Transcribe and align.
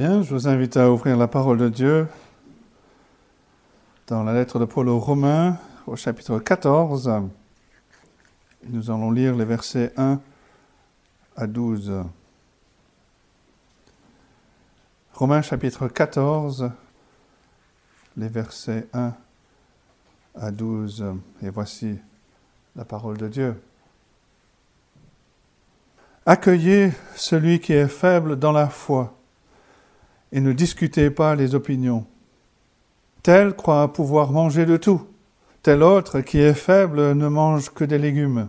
Je 0.00 0.32
vous 0.32 0.46
invite 0.46 0.76
à 0.76 0.92
ouvrir 0.92 1.16
la 1.16 1.26
parole 1.26 1.58
de 1.58 1.68
Dieu 1.68 2.06
dans 4.06 4.22
la 4.22 4.32
lettre 4.32 4.60
de 4.60 4.64
Paul 4.64 4.88
aux 4.88 5.00
Romains, 5.00 5.58
au 5.88 5.96
chapitre 5.96 6.38
14. 6.38 7.10
Nous 8.68 8.90
allons 8.92 9.10
lire 9.10 9.34
les 9.34 9.44
versets 9.44 9.92
1 9.96 10.20
à 11.36 11.46
12. 11.48 12.04
Romains 15.14 15.42
chapitre 15.42 15.88
14, 15.88 16.70
les 18.16 18.28
versets 18.28 18.86
1 18.92 19.14
à 20.36 20.50
12. 20.52 21.06
Et 21.42 21.50
voici 21.50 21.98
la 22.76 22.84
parole 22.84 23.16
de 23.16 23.26
Dieu. 23.26 23.60
Accueillez 26.24 26.92
celui 27.16 27.58
qui 27.58 27.72
est 27.72 27.88
faible 27.88 28.38
dans 28.38 28.52
la 28.52 28.68
foi 28.68 29.17
et 30.32 30.40
ne 30.40 30.52
discutez 30.52 31.10
pas 31.10 31.34
les 31.34 31.54
opinions. 31.54 32.06
Tel 33.22 33.54
croit 33.54 33.92
pouvoir 33.92 34.30
manger 34.32 34.66
de 34.66 34.76
tout, 34.76 35.02
tel 35.62 35.82
autre 35.82 36.20
qui 36.20 36.38
est 36.38 36.54
faible 36.54 37.14
ne 37.14 37.28
mange 37.28 37.70
que 37.70 37.84
des 37.84 37.98
légumes. 37.98 38.48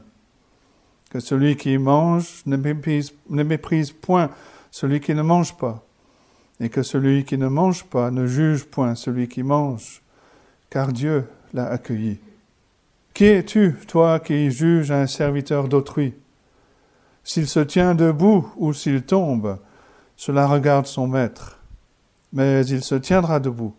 Que 1.10 1.20
celui 1.20 1.56
qui 1.56 1.78
mange 1.78 2.44
ne 2.46 2.56
méprise, 2.56 3.14
ne 3.30 3.44
méprise 3.44 3.92
point 3.92 4.30
celui 4.72 5.00
qui 5.00 5.16
ne 5.16 5.24
mange 5.24 5.58
pas, 5.58 5.84
et 6.60 6.70
que 6.70 6.84
celui 6.84 7.24
qui 7.24 7.38
ne 7.38 7.48
mange 7.48 7.86
pas 7.86 8.12
ne 8.12 8.28
juge 8.28 8.66
point 8.66 8.96
celui 8.96 9.28
qui 9.28 9.42
mange, 9.42 10.04
car 10.70 10.94
Dieu 10.94 11.28
l'a 11.54 11.68
accueilli. 11.68 12.20
Qui 13.14 13.26
es-tu, 13.26 13.76
toi 13.88 14.20
qui 14.20 14.52
juges 14.52 14.92
un 14.92 15.08
serviteur 15.08 15.68
d'autrui? 15.68 16.14
S'il 17.24 17.48
se 17.48 17.60
tient 17.60 17.96
debout 17.96 18.48
ou 18.56 18.72
s'il 18.72 19.02
tombe, 19.02 19.58
cela 20.16 20.48
regarde 20.48 20.86
son 20.86 21.08
maître 21.08 21.59
mais 22.34 22.66
il 22.66 22.84
se 22.84 22.96
tiendra 22.96 23.40
debout, 23.40 23.74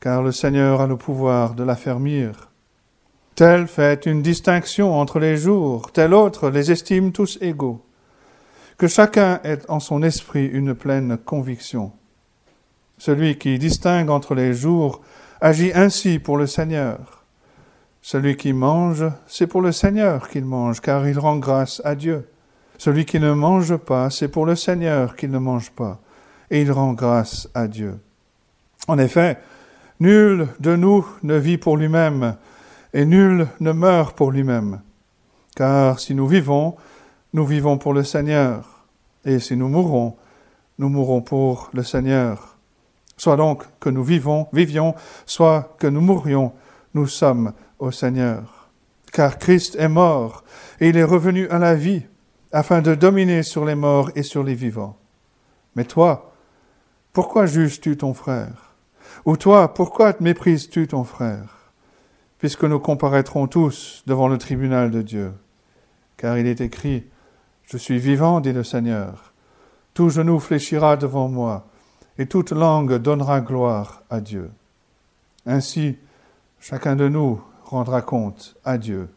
car 0.00 0.22
le 0.22 0.32
Seigneur 0.32 0.80
a 0.80 0.86
le 0.86 0.96
pouvoir 0.96 1.54
de 1.54 1.62
l'affermir. 1.62 2.50
Tel 3.34 3.66
fait 3.66 4.06
une 4.06 4.22
distinction 4.22 4.94
entre 4.94 5.18
les 5.18 5.36
jours, 5.36 5.90
tel 5.92 6.12
autre 6.12 6.50
les 6.50 6.70
estime 6.70 7.12
tous 7.12 7.38
égaux. 7.40 7.84
Que 8.76 8.88
chacun 8.88 9.40
ait 9.44 9.58
en 9.68 9.80
son 9.80 10.02
esprit 10.02 10.46
une 10.46 10.74
pleine 10.74 11.16
conviction. 11.16 11.92
Celui 12.98 13.38
qui 13.38 13.58
distingue 13.58 14.10
entre 14.10 14.34
les 14.34 14.54
jours 14.54 15.00
agit 15.40 15.72
ainsi 15.74 16.18
pour 16.18 16.36
le 16.36 16.46
Seigneur. 16.46 17.24
Celui 18.00 18.36
qui 18.36 18.52
mange, 18.52 19.04
c'est 19.26 19.46
pour 19.46 19.60
le 19.62 19.72
Seigneur 19.72 20.28
qu'il 20.28 20.44
mange, 20.44 20.80
car 20.80 21.08
il 21.08 21.18
rend 21.18 21.36
grâce 21.36 21.80
à 21.84 21.94
Dieu. 21.94 22.28
Celui 22.78 23.04
qui 23.04 23.20
ne 23.20 23.32
mange 23.32 23.76
pas, 23.76 24.10
c'est 24.10 24.28
pour 24.28 24.44
le 24.44 24.56
Seigneur 24.56 25.14
qu'il 25.16 25.30
ne 25.30 25.38
mange 25.38 25.70
pas, 25.70 26.00
et 26.52 26.60
il 26.60 26.70
rend 26.70 26.92
grâce 26.92 27.48
à 27.54 27.66
Dieu. 27.66 27.98
En 28.86 28.98
effet, 28.98 29.38
nul 29.98 30.48
de 30.60 30.76
nous 30.76 31.04
ne 31.22 31.36
vit 31.36 31.56
pour 31.56 31.78
lui-même, 31.78 32.36
et 32.92 33.06
nul 33.06 33.48
ne 33.58 33.72
meurt 33.72 34.14
pour 34.14 34.30
lui-même. 34.30 34.82
Car 35.56 35.98
si 35.98 36.14
nous 36.14 36.28
vivons, 36.28 36.76
nous 37.32 37.46
vivons 37.46 37.78
pour 37.78 37.94
le 37.94 38.04
Seigneur, 38.04 38.84
et 39.24 39.38
si 39.38 39.56
nous 39.56 39.68
mourons, 39.68 40.14
nous 40.78 40.90
mourons 40.90 41.22
pour 41.22 41.70
le 41.72 41.82
Seigneur. 41.82 42.58
Soit 43.16 43.36
donc 43.36 43.64
que 43.80 43.88
nous 43.88 44.04
vivons, 44.04 44.46
vivions, 44.52 44.94
soit 45.24 45.74
que 45.78 45.86
nous 45.86 46.02
mourions, 46.02 46.52
nous 46.92 47.06
sommes 47.06 47.54
au 47.78 47.90
Seigneur. 47.90 48.68
Car 49.10 49.38
Christ 49.38 49.76
est 49.76 49.88
mort, 49.88 50.44
et 50.80 50.90
il 50.90 50.98
est 50.98 51.04
revenu 51.04 51.48
à 51.48 51.58
la 51.58 51.74
vie, 51.74 52.02
afin 52.52 52.82
de 52.82 52.94
dominer 52.94 53.42
sur 53.42 53.64
les 53.64 53.74
morts 53.74 54.10
et 54.14 54.22
sur 54.22 54.42
les 54.42 54.54
vivants. 54.54 54.98
Mais 55.76 55.84
toi, 55.84 56.31
pourquoi 57.12 57.46
juges-tu 57.46 57.96
ton 57.96 58.14
frère? 58.14 58.74
Ou 59.26 59.36
toi, 59.36 59.74
pourquoi 59.74 60.14
méprises-tu 60.20 60.88
ton 60.88 61.04
frère? 61.04 61.70
Puisque 62.38 62.64
nous 62.64 62.80
comparaîtrons 62.80 63.46
tous 63.46 64.02
devant 64.06 64.28
le 64.28 64.38
tribunal 64.38 64.90
de 64.90 65.02
Dieu. 65.02 65.32
Car 66.16 66.38
il 66.38 66.46
est 66.46 66.60
écrit, 66.60 67.04
Je 67.64 67.76
suis 67.76 67.98
vivant, 67.98 68.40
dit 68.40 68.52
le 68.52 68.64
Seigneur. 68.64 69.32
Tout 69.94 70.08
genou 70.08 70.40
fléchira 70.40 70.96
devant 70.96 71.28
moi, 71.28 71.66
et 72.18 72.26
toute 72.26 72.50
langue 72.50 72.94
donnera 72.94 73.40
gloire 73.40 74.02
à 74.10 74.20
Dieu. 74.20 74.50
Ainsi, 75.46 75.98
chacun 76.60 76.96
de 76.96 77.08
nous 77.08 77.40
rendra 77.64 78.02
compte 78.02 78.56
à 78.64 78.78
Dieu 78.78 79.08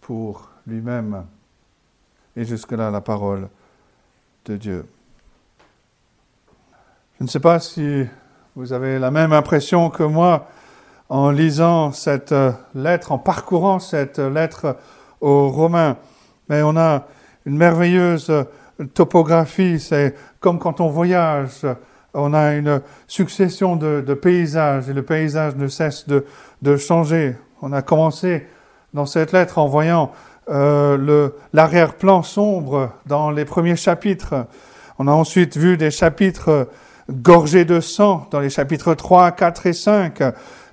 pour 0.00 0.50
lui-même. 0.66 1.26
Et 2.36 2.44
jusque-là, 2.44 2.90
la 2.90 3.00
parole 3.00 3.48
de 4.46 4.56
Dieu. 4.56 4.86
Je 7.20 7.24
ne 7.24 7.28
sais 7.28 7.38
pas 7.38 7.60
si 7.60 8.04
vous 8.56 8.72
avez 8.72 8.98
la 8.98 9.12
même 9.12 9.32
impression 9.32 9.88
que 9.88 10.02
moi 10.02 10.48
en 11.08 11.30
lisant 11.30 11.92
cette 11.92 12.32
euh, 12.32 12.50
lettre, 12.74 13.12
en 13.12 13.18
parcourant 13.18 13.78
cette 13.78 14.18
lettre 14.18 14.76
aux 15.20 15.48
Romains, 15.48 15.96
mais 16.48 16.62
on 16.62 16.76
a 16.76 17.06
une 17.46 17.56
merveilleuse 17.56 18.32
topographie, 18.94 19.78
c'est 19.78 20.16
comme 20.40 20.58
quand 20.58 20.80
on 20.80 20.88
voyage, 20.88 21.64
on 22.14 22.34
a 22.34 22.54
une 22.54 22.82
succession 23.06 23.76
de, 23.76 24.14
paysages 24.14 24.90
et 24.90 24.92
le 24.92 25.04
paysage 25.04 25.54
ne 25.54 25.68
cesse 25.68 26.06
de, 26.08 26.76
changer. 26.76 27.36
On 27.62 27.72
a 27.72 27.82
commencé 27.82 28.48
dans 28.92 29.06
cette 29.06 29.30
lettre 29.30 29.58
en 29.58 29.68
voyant 29.68 30.10
euh, 30.50 31.28
l'arrière-plan 31.52 32.24
sombre 32.24 32.90
dans 33.06 33.30
les 33.30 33.44
premiers 33.44 33.76
chapitres. 33.76 34.46
On 34.98 35.06
a 35.06 35.12
ensuite 35.12 35.56
vu 35.56 35.76
des 35.76 35.92
chapitres 35.92 36.68
gorgé 37.10 37.64
de 37.64 37.80
sang 37.80 38.26
dans 38.30 38.40
les 38.40 38.50
chapitres 38.50 38.94
3, 38.94 39.32
4 39.32 39.66
et 39.66 39.72
5. 39.72 40.22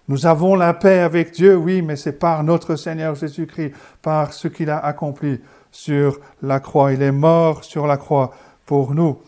Nous 0.08 0.26
avons 0.26 0.56
la 0.56 0.74
paix 0.74 1.00
avec 1.00 1.32
Dieu, 1.32 1.56
oui, 1.56 1.82
mais 1.82 1.96
c'est 1.96 2.14
par 2.14 2.44
notre 2.44 2.76
Seigneur 2.76 3.16
Jésus-Christ, 3.16 3.74
par 4.02 4.34
ce 4.34 4.48
qu'il 4.48 4.70
a 4.70 4.78
accompli 4.78 5.40
sur 5.72 6.20
la 6.42 6.60
croix. 6.60 6.94
Il 6.94 7.02
est 7.02 7.12
mort 7.12 7.64
sur 7.64 7.88
la 7.88 7.98
croix 7.98 8.32
pour 8.66 8.94
nous. 8.94 9.20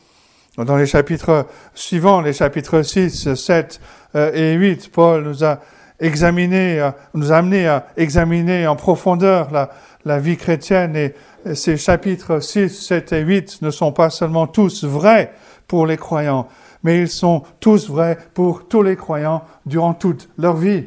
Dans 0.57 0.77
les 0.77 0.85
chapitres 0.85 1.47
suivants, 1.73 2.21
les 2.21 2.33
chapitres 2.33 2.81
6, 2.81 3.33
7 3.33 3.81
euh, 4.15 4.31
et 4.33 4.53
8, 4.53 4.91
Paul 4.91 5.23
nous 5.23 5.43
a 5.43 5.59
examiné, 5.99 6.79
euh, 6.79 6.91
nous 7.15 7.31
a 7.31 7.37
amené 7.37 7.67
à 7.67 7.87
examiner 7.97 8.67
en 8.67 8.75
profondeur 8.75 9.51
la, 9.51 9.71
la 10.05 10.19
vie 10.19 10.37
chrétienne 10.37 10.95
et 10.95 11.15
ces 11.55 11.77
chapitres 11.77 12.39
6, 12.39 12.69
7 12.69 13.13
et 13.13 13.21
8 13.21 13.61
ne 13.61 13.71
sont 13.71 13.91
pas 13.91 14.09
seulement 14.09 14.47
tous 14.47 14.83
vrais 14.83 15.33
pour 15.67 15.85
les 15.85 15.97
croyants, 15.97 16.47
mais 16.83 16.99
ils 16.99 17.09
sont 17.09 17.43
tous 17.59 17.89
vrais 17.89 18.17
pour 18.33 18.67
tous 18.67 18.83
les 18.83 18.95
croyants 18.95 19.43
durant 19.65 19.93
toute 19.93 20.29
leur 20.37 20.55
vie. 20.55 20.85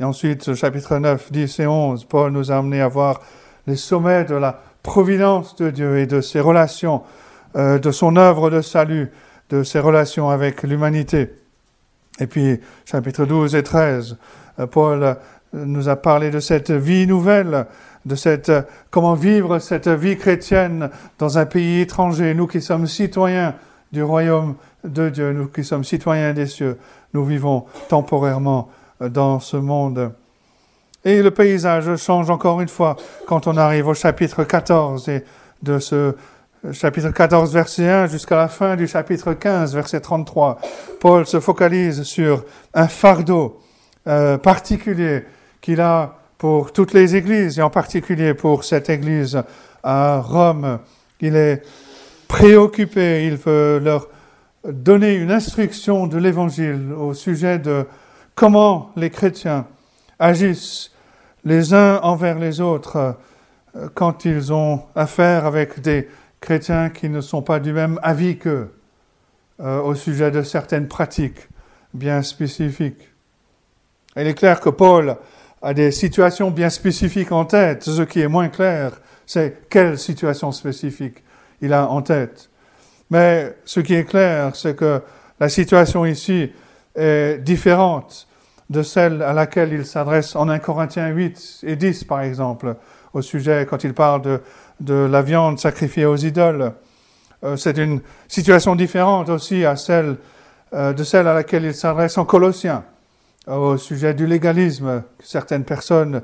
Et 0.00 0.04
ensuite, 0.04 0.54
chapitre 0.54 0.98
9, 0.98 1.32
10 1.32 1.60
et 1.60 1.66
11, 1.66 2.04
Paul 2.04 2.32
nous 2.32 2.50
a 2.50 2.56
amené 2.56 2.80
à 2.80 2.88
voir 2.88 3.20
les 3.66 3.76
sommets 3.76 4.24
de 4.24 4.34
la 4.34 4.60
providence 4.82 5.56
de 5.56 5.70
Dieu 5.70 5.98
et 5.98 6.06
de 6.06 6.20
ses 6.20 6.40
relations, 6.40 7.02
euh, 7.56 7.78
de 7.78 7.90
son 7.90 8.16
œuvre 8.16 8.48
de 8.48 8.62
salut, 8.62 9.10
de 9.50 9.62
ses 9.62 9.80
relations 9.80 10.30
avec 10.30 10.62
l'humanité. 10.62 11.30
Et 12.20 12.26
puis, 12.26 12.60
chapitre 12.84 13.24
12 13.26 13.54
et 13.54 13.62
13, 13.62 14.16
euh, 14.60 14.66
Paul 14.66 15.02
euh, 15.02 15.14
nous 15.52 15.88
a 15.88 15.96
parlé 15.96 16.30
de 16.30 16.40
cette 16.40 16.70
vie 16.70 17.06
nouvelle, 17.06 17.66
de 18.06 18.14
cette, 18.14 18.52
comment 18.90 19.14
vivre 19.14 19.58
cette 19.58 19.88
vie 19.88 20.16
chrétienne 20.16 20.90
dans 21.18 21.38
un 21.38 21.46
pays 21.46 21.80
étranger, 21.80 22.34
nous 22.34 22.46
qui 22.46 22.62
sommes 22.62 22.86
citoyens 22.86 23.54
du 23.92 24.02
royaume 24.02 24.54
de 24.84 25.08
Dieu, 25.08 25.32
nous 25.32 25.48
qui 25.48 25.64
sommes 25.64 25.84
citoyens 25.84 26.32
des 26.32 26.46
cieux, 26.46 26.78
nous 27.14 27.24
vivons 27.24 27.64
temporairement 27.88 28.68
euh, 29.02 29.08
dans 29.08 29.40
ce 29.40 29.56
monde. 29.56 30.12
Et 31.04 31.22
le 31.22 31.30
paysage 31.30 31.96
change 31.96 32.30
encore 32.30 32.60
une 32.60 32.68
fois 32.68 32.96
quand 33.26 33.46
on 33.46 33.56
arrive 33.56 33.88
au 33.88 33.94
chapitre 33.94 34.44
14 34.44 35.08
et 35.08 35.24
de 35.62 35.78
ce 35.78 35.94
euh, 35.94 36.72
chapitre 36.72 37.10
14 37.10 37.52
verset 37.52 37.88
1 37.88 38.06
jusqu'à 38.06 38.36
la 38.36 38.48
fin 38.48 38.76
du 38.76 38.86
chapitre 38.86 39.32
15 39.32 39.74
verset 39.74 40.00
33. 40.00 40.58
Paul 41.00 41.26
se 41.26 41.40
focalise 41.40 42.02
sur 42.02 42.44
un 42.74 42.88
fardeau 42.88 43.60
euh, 44.06 44.38
particulier 44.38 45.24
qu'il 45.60 45.80
a 45.80 46.14
pour 46.36 46.72
toutes 46.72 46.92
les 46.92 47.16
églises 47.16 47.58
et 47.58 47.62
en 47.62 47.70
particulier 47.70 48.34
pour 48.34 48.64
cette 48.64 48.90
église 48.90 49.42
à 49.82 50.20
Rome. 50.20 50.78
Il 51.20 51.36
est 51.36 51.62
préoccupé, 52.28 53.26
il 53.26 53.36
veut 53.36 53.80
leur 53.82 54.08
donner 54.64 55.14
une 55.14 55.30
instruction 55.30 56.06
de 56.06 56.18
l'Évangile 56.18 56.92
au 56.96 57.14
sujet 57.14 57.58
de 57.58 57.86
comment 58.34 58.92
les 58.96 59.10
chrétiens 59.10 59.66
agissent 60.18 60.92
les 61.44 61.74
uns 61.74 61.98
envers 62.02 62.38
les 62.38 62.60
autres 62.60 63.16
euh, 63.76 63.88
quand 63.94 64.24
ils 64.24 64.52
ont 64.52 64.82
affaire 64.94 65.46
avec 65.46 65.80
des 65.80 66.08
chrétiens 66.40 66.90
qui 66.90 67.08
ne 67.08 67.20
sont 67.20 67.42
pas 67.42 67.60
du 67.60 67.72
même 67.72 67.98
avis 68.02 68.36
qu'eux 68.36 68.72
euh, 69.60 69.80
au 69.80 69.94
sujet 69.94 70.30
de 70.30 70.42
certaines 70.42 70.88
pratiques 70.88 71.48
bien 71.94 72.22
spécifiques. 72.22 73.10
Il 74.16 74.26
est 74.26 74.34
clair 74.34 74.60
que 74.60 74.68
Paul 74.68 75.16
a 75.62 75.74
des 75.74 75.90
situations 75.90 76.50
bien 76.50 76.70
spécifiques 76.70 77.32
en 77.32 77.44
tête. 77.44 77.84
Ce 77.84 78.02
qui 78.02 78.20
est 78.20 78.28
moins 78.28 78.48
clair, 78.48 78.92
c'est 79.26 79.68
quelle 79.68 79.98
situation 79.98 80.52
spécifique 80.52 81.22
il 81.60 81.72
a 81.72 81.88
en 81.88 82.02
tête. 82.02 82.50
Mais 83.10 83.56
ce 83.64 83.80
qui 83.80 83.94
est 83.94 84.04
clair, 84.04 84.54
c'est 84.54 84.76
que 84.76 85.00
la 85.40 85.48
situation 85.48 86.04
ici 86.04 86.52
est 86.94 87.38
différente 87.38 88.26
de 88.70 88.82
celle 88.82 89.22
à 89.22 89.32
laquelle 89.32 89.72
il 89.72 89.86
s'adresse 89.86 90.36
en 90.36 90.48
1 90.48 90.58
Corinthiens 90.58 91.08
8 91.08 91.60
et 91.62 91.76
10, 91.76 92.04
par 92.04 92.20
exemple, 92.20 92.76
au 93.14 93.22
sujet, 93.22 93.66
quand 93.68 93.82
il 93.84 93.94
parle 93.94 94.22
de, 94.22 94.40
de 94.80 94.94
la 94.94 95.22
viande 95.22 95.58
sacrifiée 95.58 96.04
aux 96.04 96.16
idoles. 96.16 96.72
Euh, 97.44 97.56
c'est 97.56 97.78
une 97.78 98.00
situation 98.26 98.74
différente 98.74 99.28
aussi 99.28 99.64
à 99.64 99.76
celle, 99.76 100.16
euh, 100.74 100.92
de 100.92 101.04
celle 101.04 101.28
à 101.28 101.34
laquelle 101.34 101.64
il 101.64 101.74
s'adresse 101.74 102.18
en 102.18 102.24
Colossiens, 102.24 102.84
au 103.46 103.76
sujet 103.76 104.12
du 104.12 104.26
légalisme. 104.26 105.02
Certaines 105.20 105.64
personnes 105.64 106.22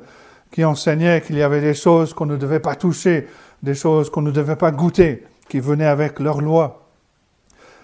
qui 0.51 0.63
enseignaient 0.63 1.21
qu'il 1.21 1.37
y 1.37 1.43
avait 1.43 1.61
des 1.61 1.73
choses 1.73 2.13
qu'on 2.13 2.25
ne 2.25 2.37
devait 2.37 2.59
pas 2.59 2.75
toucher, 2.75 3.27
des 3.63 3.73
choses 3.73 4.09
qu'on 4.09 4.21
ne 4.21 4.31
devait 4.31 4.55
pas 4.55 4.71
goûter, 4.71 5.25
qui 5.49 5.59
venaient 5.59 5.85
avec 5.85 6.19
leur 6.19 6.41
loi. 6.41 6.85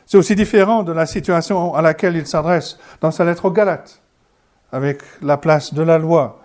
C'est 0.06 0.18
aussi 0.18 0.35
différent 0.35 0.83
de 0.83 0.91
la 0.91 1.06
situation 1.06 1.73
à 1.73 1.81
laquelle 1.81 2.15
il 2.15 2.27
s'adresse 2.27 2.77
dans 3.00 3.12
sa 3.12 3.23
lettre 3.23 3.45
aux 3.45 3.51
Galates, 3.51 4.01
avec 4.71 5.01
la 5.21 5.38
place 5.38 5.73
de 5.73 5.81
la 5.81 5.97
loi. 5.97 6.41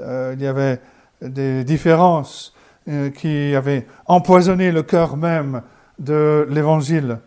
Euh, 0.00 0.34
il 0.36 0.42
y 0.42 0.46
avait 0.46 0.80
des 1.20 1.64
différences 1.64 2.54
euh, 2.88 3.10
qui 3.10 3.54
avaient 3.54 3.86
empoisonné 4.06 4.72
le 4.72 4.82
cœur 4.82 5.16
même 5.16 5.62
de 5.98 6.46
l'Évangile. 6.48 7.18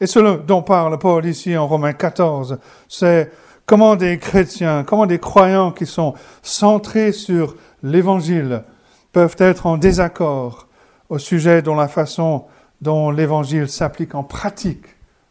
Et 0.00 0.06
ce 0.06 0.18
dont 0.20 0.62
parle 0.62 0.98
Paul 0.98 1.26
ici 1.26 1.56
en 1.56 1.66
Romains 1.66 1.92
14, 1.92 2.58
c'est 2.88 3.30
comment 3.66 3.96
des 3.96 4.18
chrétiens, 4.18 4.84
comment 4.84 5.06
des 5.06 5.18
croyants 5.18 5.72
qui 5.72 5.86
sont 5.86 6.14
centrés 6.42 7.12
sur 7.12 7.56
l'Évangile 7.82 8.62
peuvent 9.12 9.36
être 9.38 9.66
en 9.66 9.76
désaccord 9.76 10.68
au 11.08 11.18
sujet 11.18 11.62
de 11.62 11.70
la 11.70 11.88
façon 11.88 12.46
dont 12.80 13.10
l'Évangile 13.10 13.68
s'applique 13.68 14.14
en 14.14 14.22
pratique 14.22 14.86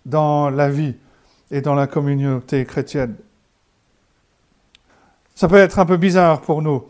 dans 0.05 0.49
la 0.49 0.69
vie 0.69 0.95
et 1.51 1.61
dans 1.61 1.75
la 1.75 1.87
communauté 1.87 2.65
chrétienne. 2.65 3.15
Ça 5.35 5.47
peut 5.47 5.55
être 5.55 5.79
un 5.79 5.85
peu 5.85 5.97
bizarre 5.97 6.41
pour 6.41 6.61
nous 6.61 6.83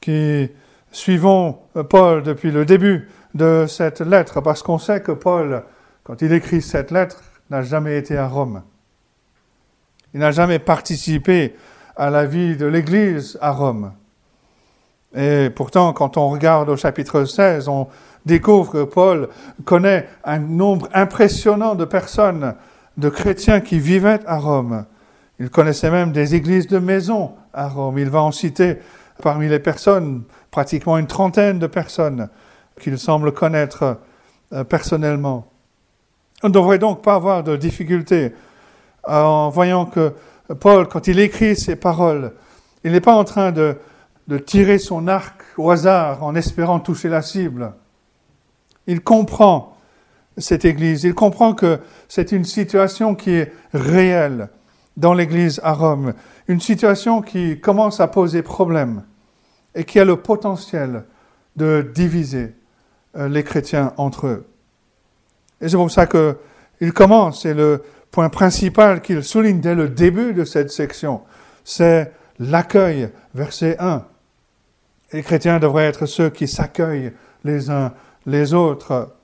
qui 0.00 0.50
suivons 0.90 1.58
Paul 1.88 2.22
depuis 2.22 2.50
le 2.50 2.66
début 2.66 3.08
de 3.34 3.64
cette 3.66 4.00
lettre, 4.00 4.40
parce 4.40 4.62
qu'on 4.62 4.78
sait 4.78 5.00
que 5.00 5.12
Paul, 5.12 5.64
quand 6.04 6.22
il 6.22 6.32
écrit 6.32 6.62
cette 6.62 6.90
lettre, 6.90 7.22
n'a 7.50 7.62
jamais 7.62 7.98
été 7.98 8.16
à 8.16 8.28
Rome. 8.28 8.62
Il 10.12 10.20
n'a 10.20 10.30
jamais 10.30 10.58
participé 10.58 11.56
à 11.96 12.10
la 12.10 12.26
vie 12.26 12.56
de 12.56 12.66
l'Église 12.66 13.38
à 13.40 13.50
Rome. 13.50 13.92
Et 15.14 15.50
pourtant, 15.50 15.92
quand 15.92 16.16
on 16.16 16.28
regarde 16.28 16.68
au 16.68 16.76
chapitre 16.76 17.24
16, 17.24 17.68
on 17.68 17.88
découvre 18.26 18.72
que 18.72 18.84
Paul 18.84 19.28
connaît 19.64 20.08
un 20.24 20.38
nombre 20.38 20.88
impressionnant 20.92 21.74
de 21.74 21.84
personnes, 21.84 22.54
de 22.96 23.08
chrétiens 23.08 23.60
qui 23.60 23.78
vivaient 23.78 24.20
à 24.26 24.38
Rome. 24.38 24.86
Il 25.38 25.50
connaissait 25.50 25.90
même 25.90 26.12
des 26.12 26.34
églises 26.34 26.66
de 26.66 26.78
maison 26.78 27.32
à 27.52 27.68
Rome. 27.68 27.98
Il 27.98 28.10
va 28.10 28.22
en 28.22 28.32
citer 28.32 28.78
parmi 29.22 29.48
les 29.48 29.60
personnes 29.60 30.24
pratiquement 30.50 30.98
une 30.98 31.06
trentaine 31.06 31.58
de 31.58 31.66
personnes 31.66 32.28
qu'il 32.80 32.98
semble 32.98 33.32
connaître 33.32 33.98
euh, 34.52 34.64
personnellement. 34.64 35.46
On 36.42 36.48
ne 36.48 36.52
devrait 36.52 36.78
donc 36.78 37.02
pas 37.02 37.14
avoir 37.14 37.42
de 37.44 37.56
difficulté 37.56 38.32
en 39.06 39.48
voyant 39.48 39.86
que 39.86 40.12
Paul, 40.60 40.88
quand 40.88 41.06
il 41.06 41.18
écrit 41.20 41.56
ces 41.56 41.76
paroles, 41.76 42.32
il 42.82 42.92
n'est 42.92 43.00
pas 43.00 43.14
en 43.14 43.24
train 43.24 43.52
de, 43.52 43.76
de 44.28 44.38
tirer 44.38 44.78
son 44.78 45.06
arc 45.08 45.42
au 45.58 45.70
hasard 45.70 46.22
en 46.22 46.34
espérant 46.34 46.80
toucher 46.80 47.08
la 47.08 47.22
cible. 47.22 47.72
Il 48.86 49.02
comprend 49.02 49.76
cette 50.36 50.64
Église, 50.64 51.04
il 51.04 51.14
comprend 51.14 51.54
que 51.54 51.78
c'est 52.08 52.32
une 52.32 52.44
situation 52.44 53.14
qui 53.14 53.30
est 53.30 53.52
réelle 53.72 54.48
dans 54.96 55.14
l'Église 55.14 55.60
à 55.62 55.72
Rome, 55.72 56.14
une 56.48 56.60
situation 56.60 57.22
qui 57.22 57.60
commence 57.60 58.00
à 58.00 58.08
poser 58.08 58.42
problème 58.42 59.02
et 59.74 59.84
qui 59.84 60.00
a 60.00 60.04
le 60.04 60.16
potentiel 60.16 61.04
de 61.56 61.88
diviser 61.94 62.54
euh, 63.16 63.28
les 63.28 63.44
chrétiens 63.44 63.92
entre 63.96 64.26
eux. 64.26 64.46
Et 65.60 65.68
c'est 65.68 65.76
pour 65.76 65.90
ça 65.90 66.06
qu'il 66.06 66.92
commence, 66.92 67.42
c'est 67.42 67.54
le 67.54 67.82
point 68.10 68.28
principal 68.28 69.00
qu'il 69.00 69.22
souligne 69.22 69.60
dès 69.60 69.74
le 69.74 69.88
début 69.88 70.32
de 70.32 70.44
cette 70.44 70.70
section, 70.70 71.22
c'est 71.64 72.12
l'accueil, 72.38 73.08
verset 73.34 73.76
1. 73.78 74.04
Les 75.14 75.22
chrétiens 75.22 75.60
devraient 75.60 75.86
être 75.86 76.06
ceux 76.06 76.28
qui 76.28 76.48
s'accueillent 76.48 77.12
les 77.44 77.70
uns 77.70 77.92
les 78.26 78.52
autres. 78.52 79.14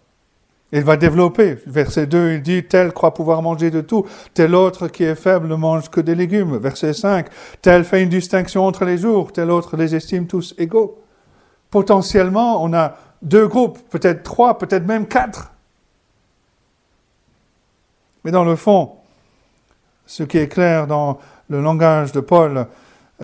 Il 0.70 0.84
va 0.84 0.96
développer. 0.96 1.58
Verset 1.66 2.06
2, 2.06 2.34
il 2.34 2.42
dit, 2.42 2.62
tel 2.62 2.92
croit 2.92 3.12
pouvoir 3.12 3.42
manger 3.42 3.72
de 3.72 3.80
tout, 3.80 4.06
tel 4.32 4.54
autre 4.54 4.86
qui 4.86 5.02
est 5.02 5.16
faible 5.16 5.48
ne 5.48 5.56
mange 5.56 5.90
que 5.90 6.00
des 6.00 6.14
légumes. 6.14 6.58
Verset 6.58 6.92
5, 6.92 7.26
tel 7.60 7.84
fait 7.84 8.04
une 8.04 8.08
distinction 8.08 8.64
entre 8.66 8.84
les 8.84 8.98
jours, 8.98 9.32
tel 9.32 9.50
autre 9.50 9.76
les 9.76 9.96
estime 9.96 10.28
tous 10.28 10.54
égaux. 10.58 10.96
Potentiellement, 11.72 12.62
on 12.62 12.72
a 12.72 12.94
deux 13.20 13.48
groupes, 13.48 13.80
peut-être 13.90 14.22
trois, 14.22 14.58
peut-être 14.58 14.86
même 14.86 15.08
quatre. 15.08 15.50
Mais 18.22 18.30
dans 18.30 18.44
le 18.44 18.54
fond, 18.54 18.92
ce 20.06 20.22
qui 20.22 20.38
est 20.38 20.46
clair 20.46 20.86
dans 20.86 21.18
le 21.48 21.60
langage 21.60 22.12
de 22.12 22.20
Paul, 22.20 22.68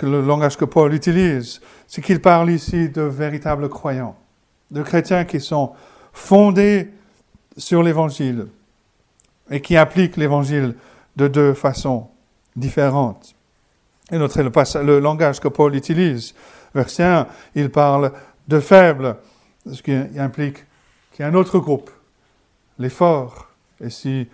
le 0.02 0.20
langage 0.20 0.56
que 0.56 0.64
Paul 0.64 0.92
utilise, 0.92 1.60
c'est 1.86 2.02
qu'il 2.02 2.20
parle 2.20 2.50
ici 2.50 2.88
de 2.88 3.02
véritables 3.02 3.68
croyants, 3.68 4.16
de 4.70 4.82
chrétiens 4.82 5.24
qui 5.24 5.40
sont 5.40 5.72
fondés 6.12 6.90
sur 7.56 7.82
l'Évangile 7.82 8.46
et 9.50 9.60
qui 9.60 9.76
appliquent 9.76 10.16
l'Évangile 10.16 10.74
de 11.16 11.28
deux 11.28 11.54
façons 11.54 12.08
différentes. 12.54 13.34
Et 14.10 14.18
notre, 14.18 14.40
le, 14.42 14.82
le 14.84 14.98
langage 14.98 15.40
que 15.40 15.48
Paul 15.48 15.74
utilise, 15.74 16.34
verset 16.74 17.04
1, 17.04 17.26
il 17.54 17.70
parle 17.70 18.12
de 18.46 18.60
faibles, 18.60 19.16
ce 19.70 19.82
qui 19.82 19.92
implique 20.18 20.64
qu'il 21.12 21.22
y 21.22 21.22
a 21.22 21.28
un 21.28 21.34
autre 21.34 21.58
groupe, 21.58 21.90
les 22.78 22.90
forts. 22.90 23.48
Et 23.80 23.90
si 23.90 24.28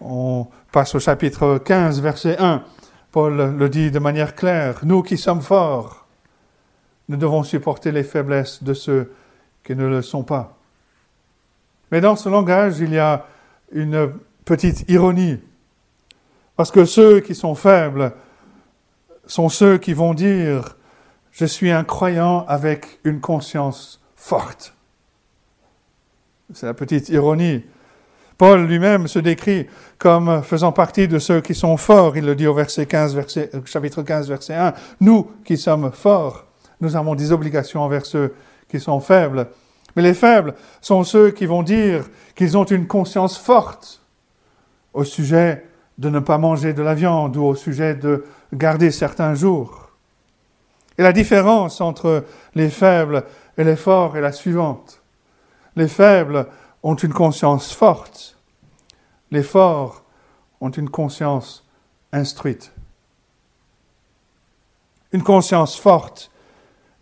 on 0.00 0.46
passe 0.72 0.94
au 0.94 1.00
chapitre 1.00 1.58
15, 1.58 2.00
verset 2.00 2.36
1, 2.38 2.62
Paul 3.10 3.56
le 3.56 3.68
dit 3.68 3.90
de 3.90 3.98
manière 3.98 4.34
claire, 4.34 4.80
nous 4.84 5.02
qui 5.02 5.16
sommes 5.16 5.40
forts, 5.40 6.06
nous 7.08 7.16
devons 7.16 7.42
supporter 7.42 7.90
les 7.90 8.04
faiblesses 8.04 8.62
de 8.62 8.74
ceux 8.74 9.12
qui 9.64 9.74
ne 9.74 9.86
le 9.86 10.02
sont 10.02 10.24
pas. 10.24 10.58
Mais 11.90 12.00
dans 12.00 12.16
ce 12.16 12.28
langage, 12.28 12.80
il 12.80 12.92
y 12.92 12.98
a 12.98 13.26
une 13.72 14.12
petite 14.44 14.88
ironie, 14.90 15.40
parce 16.56 16.70
que 16.70 16.84
ceux 16.84 17.20
qui 17.20 17.34
sont 17.34 17.54
faibles 17.54 18.12
sont 19.26 19.48
ceux 19.48 19.78
qui 19.78 19.94
vont 19.94 20.14
dire, 20.14 20.76
je 21.30 21.44
suis 21.44 21.70
un 21.70 21.84
croyant 21.84 22.44
avec 22.46 22.98
une 23.04 23.20
conscience 23.20 24.00
forte. 24.16 24.74
C'est 26.52 26.66
la 26.66 26.74
petite 26.74 27.08
ironie. 27.10 27.62
Paul 28.38 28.66
lui-même 28.66 29.08
se 29.08 29.18
décrit 29.18 29.66
comme 29.98 30.42
faisant 30.44 30.70
partie 30.70 31.08
de 31.08 31.18
ceux 31.18 31.40
qui 31.40 31.56
sont 31.56 31.76
forts. 31.76 32.16
Il 32.16 32.24
le 32.24 32.36
dit 32.36 32.46
au 32.46 32.54
verset 32.54 32.86
15, 32.86 33.16
verset, 33.16 33.50
euh, 33.54 33.60
chapitre 33.64 34.02
15, 34.02 34.28
verset 34.28 34.54
1. 34.54 34.74
Nous 35.00 35.28
qui 35.44 35.56
sommes 35.56 35.90
forts, 35.92 36.44
nous 36.80 36.94
avons 36.94 37.16
des 37.16 37.32
obligations 37.32 37.82
envers 37.82 38.06
ceux 38.06 38.32
qui 38.68 38.78
sont 38.78 39.00
faibles. 39.00 39.48
Mais 39.96 40.02
les 40.02 40.14
faibles 40.14 40.54
sont 40.80 41.02
ceux 41.02 41.32
qui 41.32 41.46
vont 41.46 41.64
dire 41.64 42.04
qu'ils 42.36 42.56
ont 42.56 42.64
une 42.64 42.86
conscience 42.86 43.36
forte 43.36 44.02
au 44.94 45.02
sujet 45.02 45.66
de 45.98 46.08
ne 46.08 46.20
pas 46.20 46.38
manger 46.38 46.72
de 46.72 46.82
la 46.82 46.94
viande 46.94 47.36
ou 47.36 47.42
au 47.42 47.56
sujet 47.56 47.96
de 47.96 48.24
garder 48.52 48.92
certains 48.92 49.34
jours. 49.34 49.90
Et 50.96 51.02
la 51.02 51.12
différence 51.12 51.80
entre 51.80 52.24
les 52.54 52.70
faibles 52.70 53.24
et 53.56 53.64
les 53.64 53.74
forts 53.74 54.16
est 54.16 54.20
la 54.20 54.30
suivante. 54.30 55.02
Les 55.74 55.88
faibles 55.88 56.46
ont 56.82 56.94
une 56.94 57.12
conscience 57.12 57.72
forte. 57.72 58.36
Les 59.30 59.42
forts 59.42 60.04
ont 60.60 60.70
une 60.70 60.90
conscience 60.90 61.66
instruite. 62.12 62.72
Une 65.12 65.22
conscience 65.22 65.78
forte 65.78 66.30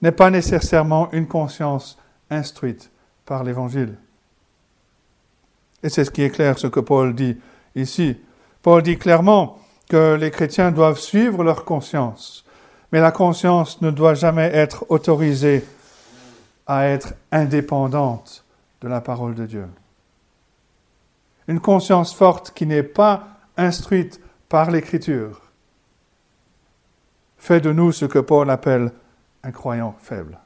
n'est 0.02 0.12
pas 0.12 0.30
nécessairement 0.30 1.11
une 1.12 1.26
conscience 1.26 1.99
instruite 2.30 2.90
par 3.25 3.45
l'Évangile. 3.45 3.97
Et 5.83 5.88
c'est 5.88 6.04
ce 6.04 6.11
qui 6.11 6.23
est 6.23 6.30
clair, 6.30 6.59
ce 6.59 6.66
que 6.66 6.80
Paul 6.80 7.14
dit 7.14 7.37
ici. 7.75 8.16
Paul 8.62 8.83
dit 8.83 8.99
clairement 8.99 9.59
que 9.88 10.14
les 10.14 10.30
chrétiens 10.30 10.73
doivent 10.73 10.99
suivre 10.99 11.45
leur 11.45 11.64
conscience, 11.64 12.45
mais 12.92 13.00
la 13.00 13.12
conscience 13.12 13.80
ne 13.83 13.90
doit 13.90 14.14
jamais 14.14 14.50
être 14.52 14.87
autorisée 14.88 15.64
à 16.66 16.87
être 16.87 17.14
indépendante 17.30 18.46
de 18.87 18.90
la 18.90 19.00
parole 19.00 19.35
de 19.35 19.47
Dieu. 19.47 19.66
Une 21.49 21.59
conscience 21.59 22.14
forte 22.14 22.52
qui 22.52 22.66
n'est 22.66 22.85
pas 22.85 23.26
instruite 23.57 24.21
par 24.49 24.71
l'Écriture 24.71 25.43
fait 27.37 27.61
de 27.61 27.73
nous 27.73 27.90
ce 27.90 28.05
que 28.05 28.21
Paul 28.21 28.49
appelle 28.49 28.93
un 29.43 29.50
croyant 29.50 29.97
faible. 29.99 30.38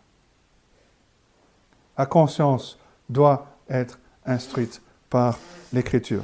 La 1.98 2.06
conscience 2.06 2.78
doit 3.10 3.46
être 3.68 3.98
instruite 4.24 4.80
par 5.10 5.38
l'Écriture. 5.74 6.22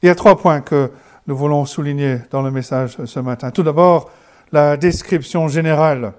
Il 0.00 0.06
y 0.06 0.08
a 0.08 0.14
trois 0.14 0.38
points 0.38 0.62
que 0.62 0.92
nous 1.26 1.36
voulons 1.36 1.66
souligner 1.66 2.20
dans 2.30 2.40
le 2.40 2.50
message 2.50 2.96
ce 3.04 3.20
matin. 3.20 3.50
Tout 3.50 3.62
d'abord, 3.62 4.10
la 4.50 4.78
description 4.78 5.48
générale 5.48 6.14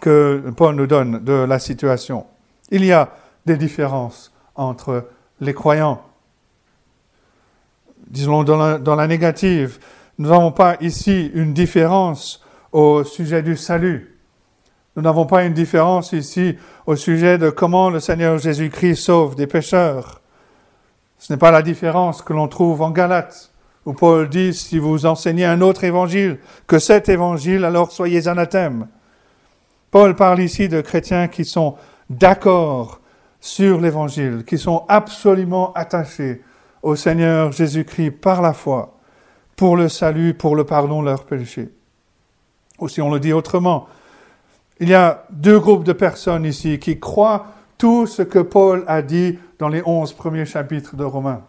que 0.00 0.52
Paul 0.56 0.74
nous 0.74 0.88
donne 0.88 1.22
de 1.22 1.34
la 1.34 1.60
situation. 1.60 2.26
Il 2.72 2.84
y 2.84 2.90
a 2.90 3.10
des 3.46 3.56
différences 3.56 4.32
entre 4.60 5.08
les 5.40 5.54
croyants. 5.54 6.02
Disons 8.06 8.44
dans 8.44 8.56
la, 8.56 8.78
dans 8.78 8.94
la 8.94 9.06
négative, 9.06 9.78
nous 10.18 10.28
n'avons 10.28 10.52
pas 10.52 10.76
ici 10.80 11.30
une 11.32 11.54
différence 11.54 12.44
au 12.72 13.02
sujet 13.04 13.42
du 13.42 13.56
salut. 13.56 14.18
Nous 14.96 15.02
n'avons 15.02 15.24
pas 15.24 15.44
une 15.44 15.54
différence 15.54 16.12
ici 16.12 16.56
au 16.84 16.94
sujet 16.94 17.38
de 17.38 17.48
comment 17.48 17.88
le 17.88 18.00
Seigneur 18.00 18.36
Jésus-Christ 18.36 18.96
sauve 18.96 19.34
des 19.34 19.46
pécheurs. 19.46 20.20
Ce 21.18 21.32
n'est 21.32 21.38
pas 21.38 21.50
la 21.50 21.62
différence 21.62 22.20
que 22.20 22.32
l'on 22.32 22.48
trouve 22.48 22.82
en 22.82 22.90
Galates, 22.90 23.52
où 23.86 23.94
Paul 23.94 24.28
dit, 24.28 24.52
si 24.52 24.78
vous 24.78 25.06
enseignez 25.06 25.46
un 25.46 25.62
autre 25.62 25.84
évangile 25.84 26.38
que 26.66 26.78
cet 26.78 27.08
évangile, 27.08 27.64
alors 27.64 27.92
soyez 27.92 28.28
anathème. 28.28 28.88
Paul 29.90 30.16
parle 30.16 30.40
ici 30.40 30.68
de 30.68 30.82
chrétiens 30.82 31.28
qui 31.28 31.44
sont 31.44 31.76
d'accord 32.10 32.99
sur 33.40 33.80
l'évangile, 33.80 34.44
qui 34.46 34.58
sont 34.58 34.84
absolument 34.88 35.72
attachés 35.72 36.42
au 36.82 36.96
Seigneur 36.96 37.52
Jésus-Christ 37.52 38.12
par 38.12 38.42
la 38.42 38.52
foi, 38.52 38.98
pour 39.56 39.76
le 39.76 39.88
salut, 39.88 40.34
pour 40.34 40.56
le 40.56 40.64
pardon 40.64 41.00
de 41.00 41.06
leurs 41.06 41.24
péchés. 41.24 41.70
Ou 42.78 42.88
si 42.88 43.00
on 43.00 43.10
le 43.10 43.20
dit 43.20 43.32
autrement, 43.32 43.88
il 44.78 44.88
y 44.88 44.94
a 44.94 45.26
deux 45.30 45.58
groupes 45.58 45.84
de 45.84 45.92
personnes 45.92 46.46
ici 46.46 46.78
qui 46.78 46.98
croient 46.98 47.46
tout 47.76 48.06
ce 48.06 48.22
que 48.22 48.38
Paul 48.38 48.84
a 48.86 49.02
dit 49.02 49.38
dans 49.58 49.68
les 49.68 49.82
onze 49.84 50.12
premiers 50.12 50.46
chapitres 50.46 50.96
de 50.96 51.04
Romains, 51.04 51.42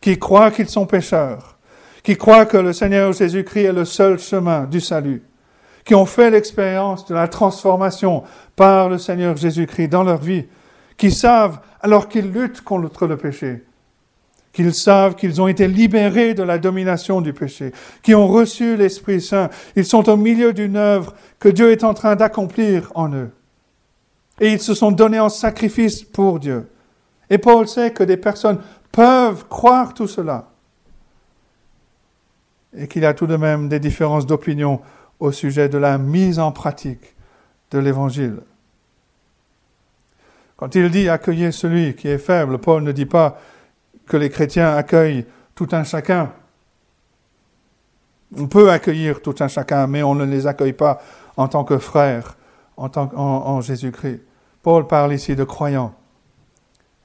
qui 0.00 0.18
croient 0.18 0.50
qu'ils 0.50 0.68
sont 0.68 0.86
pécheurs, 0.86 1.56
qui 2.02 2.16
croient 2.16 2.46
que 2.46 2.56
le 2.56 2.72
Seigneur 2.72 3.12
Jésus-Christ 3.12 3.64
est 3.64 3.72
le 3.72 3.84
seul 3.84 4.18
chemin 4.18 4.64
du 4.64 4.80
salut, 4.80 5.22
qui 5.88 5.94
ont 5.94 6.04
fait 6.04 6.30
l'expérience 6.30 7.06
de 7.06 7.14
la 7.14 7.28
transformation 7.28 8.22
par 8.56 8.90
le 8.90 8.98
Seigneur 8.98 9.38
Jésus-Christ 9.38 9.88
dans 9.88 10.02
leur 10.02 10.18
vie, 10.18 10.44
qui 10.98 11.10
savent, 11.10 11.60
alors 11.80 12.10
qu'ils 12.10 12.30
luttent 12.30 12.60
contre 12.60 13.06
le 13.06 13.16
péché, 13.16 13.64
qu'ils 14.52 14.74
savent 14.74 15.14
qu'ils 15.14 15.40
ont 15.40 15.48
été 15.48 15.66
libérés 15.66 16.34
de 16.34 16.42
la 16.42 16.58
domination 16.58 17.22
du 17.22 17.32
péché, 17.32 17.72
qui 18.02 18.14
ont 18.14 18.28
reçu 18.28 18.76
l'Esprit 18.76 19.22
Saint, 19.22 19.48
ils 19.76 19.86
sont 19.86 20.10
au 20.10 20.18
milieu 20.18 20.52
d'une 20.52 20.76
œuvre 20.76 21.14
que 21.38 21.48
Dieu 21.48 21.70
est 21.70 21.84
en 21.84 21.94
train 21.94 22.16
d'accomplir 22.16 22.92
en 22.94 23.10
eux. 23.14 23.30
Et 24.40 24.52
ils 24.52 24.60
se 24.60 24.74
sont 24.74 24.92
donnés 24.92 25.20
en 25.20 25.30
sacrifice 25.30 26.04
pour 26.04 26.38
Dieu. 26.38 26.68
Et 27.30 27.38
Paul 27.38 27.66
sait 27.66 27.94
que 27.94 28.04
des 28.04 28.18
personnes 28.18 28.58
peuvent 28.92 29.48
croire 29.48 29.94
tout 29.94 30.06
cela. 30.06 30.50
Et 32.76 32.86
qu'il 32.88 33.04
y 33.04 33.06
a 33.06 33.14
tout 33.14 33.26
de 33.26 33.36
même 33.36 33.70
des 33.70 33.80
différences 33.80 34.26
d'opinion 34.26 34.82
au 35.20 35.32
sujet 35.32 35.68
de 35.68 35.78
la 35.78 35.98
mise 35.98 36.38
en 36.38 36.52
pratique 36.52 37.14
de 37.70 37.78
l'Évangile. 37.78 38.40
Quand 40.56 40.74
il 40.74 40.90
dit 40.90 41.08
accueillir 41.08 41.52
celui 41.52 41.94
qui 41.94 42.08
est 42.08 42.18
faible, 42.18 42.58
Paul 42.58 42.82
ne 42.82 42.92
dit 42.92 43.06
pas 43.06 43.38
que 44.06 44.16
les 44.16 44.30
chrétiens 44.30 44.74
accueillent 44.74 45.26
tout 45.54 45.68
un 45.72 45.84
chacun. 45.84 46.32
On 48.36 48.46
peut 48.46 48.70
accueillir 48.70 49.22
tout 49.22 49.34
un 49.40 49.48
chacun, 49.48 49.86
mais 49.86 50.02
on 50.02 50.14
ne 50.14 50.24
les 50.24 50.46
accueille 50.46 50.72
pas 50.72 51.00
en 51.36 51.48
tant 51.48 51.64
que 51.64 51.78
frères 51.78 52.36
en 52.76 53.60
Jésus-Christ. 53.60 54.20
Paul 54.62 54.86
parle 54.86 55.12
ici 55.14 55.36
de 55.36 55.44
croyants. 55.44 55.94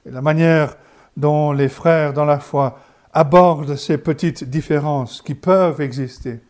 Et 0.06 0.10
la 0.10 0.20
manière 0.20 0.76
dont 1.16 1.52
les 1.52 1.68
frères 1.68 2.12
dans 2.12 2.24
la 2.24 2.40
foi 2.40 2.78
abordent 3.12 3.76
ces 3.76 3.98
petites 3.98 4.44
différences 4.44 5.22
qui 5.22 5.34
peuvent 5.34 5.80
exister 5.80 6.40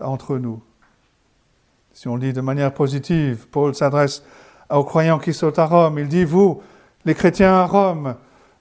entre 0.00 0.38
nous. 0.38 0.60
Si 1.92 2.08
on 2.08 2.16
lit 2.16 2.32
de 2.32 2.40
manière 2.40 2.72
positive, 2.72 3.46
Paul 3.50 3.74
s'adresse 3.74 4.22
aux 4.70 4.84
croyants 4.84 5.18
qui 5.18 5.32
sont 5.32 5.58
à 5.58 5.64
Rome. 5.64 5.98
Il 5.98 6.08
dit, 6.08 6.24
vous, 6.24 6.62
les 7.04 7.14
chrétiens 7.14 7.54
à 7.54 7.66
Rome, 7.66 8.14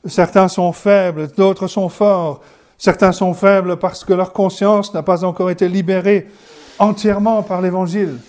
certains 0.05 0.47
sont 0.47 0.71
faibles, 0.71 1.29
d'autres 1.35 1.67
sont 1.67 1.89
forts. 1.89 2.41
Certains 2.77 3.11
sont 3.11 3.33
faibles 3.33 3.77
parce 3.77 4.05
que 4.05 4.13
leur 4.13 4.33
conscience 4.33 4.93
n'a 4.93 5.03
pas 5.03 5.23
encore 5.23 5.49
été 5.49 5.67
libérée 5.67 6.27
entièrement 6.77 7.41
par 7.41 7.61
l'Évangile. 7.61 8.19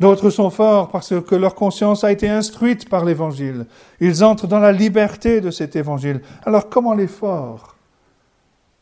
D'autres 0.00 0.30
sont 0.30 0.50
forts 0.50 0.88
parce 0.88 1.14
que 1.20 1.34
leur 1.34 1.54
conscience 1.54 2.04
a 2.04 2.12
été 2.12 2.28
instruite 2.28 2.88
par 2.88 3.04
l'Évangile. 3.04 3.66
Ils 4.00 4.24
entrent 4.24 4.46
dans 4.46 4.60
la 4.60 4.72
liberté 4.72 5.40
de 5.40 5.50
cet 5.50 5.76
Évangile. 5.76 6.20
Alors 6.44 6.68
comment 6.68 6.94
les 6.94 7.08
forts 7.08 7.76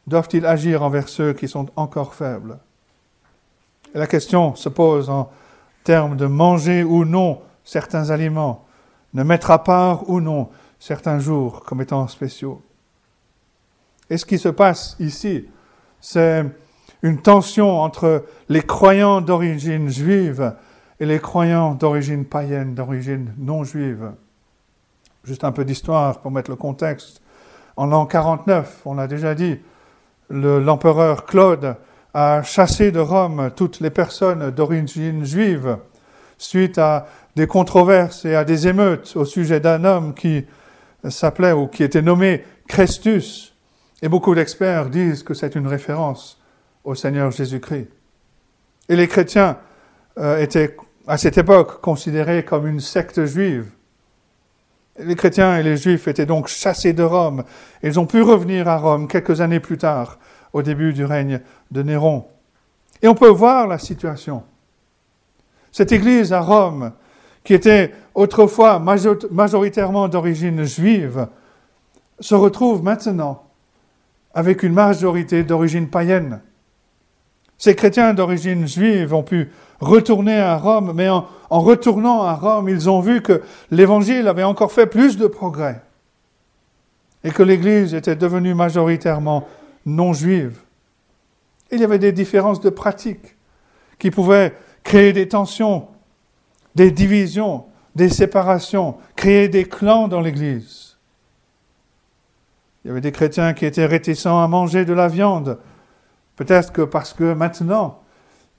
doivent-ils 0.07 0.45
agir 0.47 0.83
envers 0.83 1.09
ceux 1.09 1.33
qui 1.33 1.49
sont 1.49 1.67
encore 1.77 2.15
faibles? 2.15 2.59
La 3.95 4.07
question 4.07 4.55
se 4.55 4.69
pose 4.69 5.11
en 5.11 5.31
termes 5.85 6.17
de 6.17 6.27
manger 6.27 6.83
ou 6.83 7.05
non 7.05 7.41
certains 7.65 8.11
aliments, 8.11 8.65
de 9.15 9.23
mettre 9.23 9.51
à 9.51 9.63
part 9.63 10.09
ou 10.11 10.21
non 10.21 10.49
certains 10.79 11.19
jours 11.19 11.63
comme 11.65 11.81
étant 11.81 12.07
spéciaux. 12.09 12.63
Et 14.11 14.17
ce 14.17 14.25
qui 14.25 14.39
se 14.39 14.49
passe 14.49 14.97
ici, 15.01 15.49
c'est 16.01 16.45
une 17.03 17.21
tension 17.21 17.81
entre 17.81 18.25
les 18.49 18.63
croyants 18.63 19.21
d'origine 19.21 19.89
juive 19.89 20.55
et 21.01 21.07
les 21.07 21.19
croyants 21.19 21.75
d'origine 21.75 22.25
païenne, 22.25 22.75
d'origine 22.75 23.35
non 23.39 23.65
juive. 23.65 24.13
Juste 25.25 25.45
un 25.45 25.53
peu 25.53 25.65
d'histoire 25.65 26.21
pour 26.21 26.31
mettre 26.31 26.51
le 26.51 26.57
contexte. 26.57 27.21
En 27.77 27.87
l'an 27.87 28.07
49, 28.07 28.83
on 28.87 28.95
l'a 28.95 29.07
déjà 29.07 29.35
dit, 29.35 29.59
l'empereur 30.31 31.25
Claude 31.25 31.77
a 32.19 32.43
chassé 32.43 32.93
de 32.93 32.99
Rome 32.99 33.51
toutes 33.55 33.81
les 33.81 33.91
personnes 33.91 34.51
d'origine 34.51 35.27
juive 35.27 35.77
suite 36.39 36.79
à 36.79 37.09
des 37.37 37.47
controverses 37.47 38.25
et 38.25 38.35
à 38.35 38.43
des 38.43 38.69
émeutes 38.69 39.13
au 39.17 39.27
sujet 39.27 39.61
d'un 39.61 39.85
homme 39.85 40.15
qui 40.15 40.47
s'appelait 41.07 41.53
ou 41.53 41.67
qui 41.67 41.83
était 41.83 42.01
nommé 42.01 42.43
Christus. 42.69 43.55
Et 44.01 44.09
beaucoup 44.09 44.35
d'experts 44.35 44.89
disent 44.89 45.25
que 45.25 45.35
c'est 45.35 45.57
une 45.57 45.67
référence 45.67 46.41
au 46.85 46.95
Seigneur 46.95 47.31
Jésus-Christ. 47.33 47.89
Et 48.89 48.97
les 48.97 49.09
chrétiens 49.09 49.59
euh, 50.17 50.39
étaient 50.39 50.75
à 51.07 51.19
cette 51.19 51.37
époque 51.37 51.83
considérés 51.83 52.47
comme 52.47 52.67
une 52.67 52.81
secte 52.81 53.27
juive. 53.27 53.67
Les 55.01 55.17
chrétiens 55.17 55.59
et 55.59 55.63
les 55.63 55.77
juifs 55.77 56.09
étaient 56.09 56.25
donc 56.25 56.49
chassés 56.49 56.95
de 56.95 57.03
Rome. 57.03 57.45
Ils 57.83 58.01
ont 58.01 58.07
pu 58.07 58.23
revenir 58.23 58.69
à 58.69 58.79
Rome 58.79 59.07
quelques 59.07 59.43
années 59.43 59.61
plus 59.61 59.77
tard 59.77 60.19
au 60.57 60.63
début 60.63 60.95
du 60.95 61.05
règne 61.05 61.41
de 61.71 61.83
Néron. 61.83 62.25
Et 63.03 63.09
on 63.09 63.15
peut 63.15 63.29
voir 63.29 63.67
la 63.67 63.77
situation. 63.77 64.43
Cette 65.71 65.93
église 65.93 66.33
à 66.33 66.41
Rome, 66.41 66.93
qui 67.45 67.53
était 67.53 67.93
autrefois 68.15 68.79
majoritairement 68.79 70.09
d'origine 70.09 70.65
juive, 70.65 71.29
se 72.21 72.35
retrouve 72.35 72.83
maintenant 72.83 73.43
avec 74.33 74.63
une 74.63 74.73
majorité 74.73 75.45
d'origine 75.45 75.89
païenne. 75.89 76.41
Ces 77.59 77.75
chrétiens 77.75 78.15
d'origine 78.15 78.67
juive 78.67 79.13
ont 79.13 79.23
pu 79.23 79.51
retourner 79.81 80.39
à 80.39 80.57
Rome, 80.57 80.93
mais 80.95 81.11
en, 81.11 81.27
retournant 81.51 82.23
à 82.23 82.33
Rome, 82.33 82.71
ils 82.71 82.89
ont 82.89 83.01
vu 83.01 83.21
que 83.21 83.43
l'Évangile 83.71 84.27
avait 84.27 84.43
encore 84.43 84.73
fait 84.73 84.87
plus 84.87 85.19
de 85.19 85.27
progrès 85.27 85.83
et 87.25 87.31
que 87.31 87.43
l'Église 87.43 87.93
était 87.93 88.17
devenue 88.17 88.55
majoritairement 88.55 89.47
non 89.87 90.13
juive. 90.13 90.59
Il 91.73 91.81
y 91.81 91.85
avait 91.85 91.99
des 91.99 92.13
différences 92.13 92.61
de 92.61 92.71
pratique 92.71 93.37
qui 93.99 94.11
pouvaient 94.11 94.55
créer 94.85 95.13
des 95.13 95.29
tensions, 95.29 95.89
des 96.75 96.91
divisions, 96.91 97.65
des 97.95 98.09
séparations, 98.09 98.97
créer 99.17 99.49
des 99.49 99.65
clans 99.65 100.09
dans 100.09 100.21
l'Église. 100.21 100.97
Il 102.85 102.89
y 102.89 102.91
avait 102.91 103.01
des 103.01 103.13
chrétiens 103.13 103.55
qui 103.55 103.65
étaient 103.65 103.87
réticents 103.87 104.43
à 104.43 104.47
manger 104.47 104.85
de 104.85 104.93
la 104.93 105.09
viande, 105.09 105.59
peut-être 106.37 106.85
parce 106.85 107.13
que 107.13 107.33
maintenant, 107.33 108.03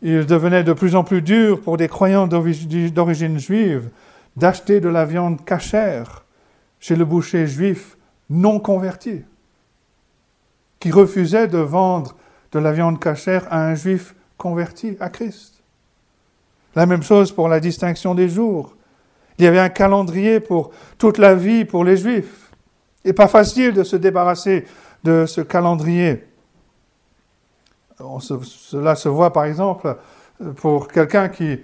il 0.01 0.25
devenait 0.25 0.63
de 0.63 0.73
plus 0.73 0.95
en 0.95 1.03
plus 1.03 1.21
dur 1.21 1.61
pour 1.61 1.77
des 1.77 1.87
croyants 1.87 2.27
d'origine 2.27 3.39
juive 3.39 3.89
d'acheter 4.35 4.79
de 4.79 4.89
la 4.89 5.05
viande 5.05 5.43
cachère 5.43 6.25
chez 6.79 6.95
le 6.95 7.05
boucher 7.05 7.47
juif 7.47 7.97
non 8.29 8.59
converti 8.59 9.23
qui 10.79 10.91
refusait 10.91 11.47
de 11.47 11.57
vendre 11.57 12.15
de 12.51 12.59
la 12.59 12.71
viande 12.71 12.99
cachère 12.99 13.45
à 13.51 13.65
un 13.65 13.75
juif 13.75 14.15
converti 14.37 14.97
à 14.99 15.09
Christ. 15.09 15.61
La 16.75 16.85
même 16.85 17.03
chose 17.03 17.31
pour 17.31 17.47
la 17.47 17.59
distinction 17.59 18.13
des 18.13 18.29
jours. 18.29 18.75
Il 19.37 19.45
y 19.45 19.47
avait 19.47 19.59
un 19.59 19.69
calendrier 19.69 20.39
pour 20.39 20.71
toute 20.97 21.17
la 21.17 21.35
vie 21.35 21.65
pour 21.65 21.83
les 21.83 21.97
juifs. 21.97 22.51
Et 23.03 23.13
pas 23.13 23.27
facile 23.27 23.73
de 23.73 23.83
se 23.83 23.95
débarrasser 23.95 24.65
de 25.03 25.25
ce 25.25 25.41
calendrier. 25.41 26.23
cela 28.21 28.95
se 28.95 29.09
voit 29.09 29.33
par 29.33 29.45
exemple 29.45 29.95
pour 30.57 30.87
quelqu'un 30.87 31.29
qui, 31.29 31.59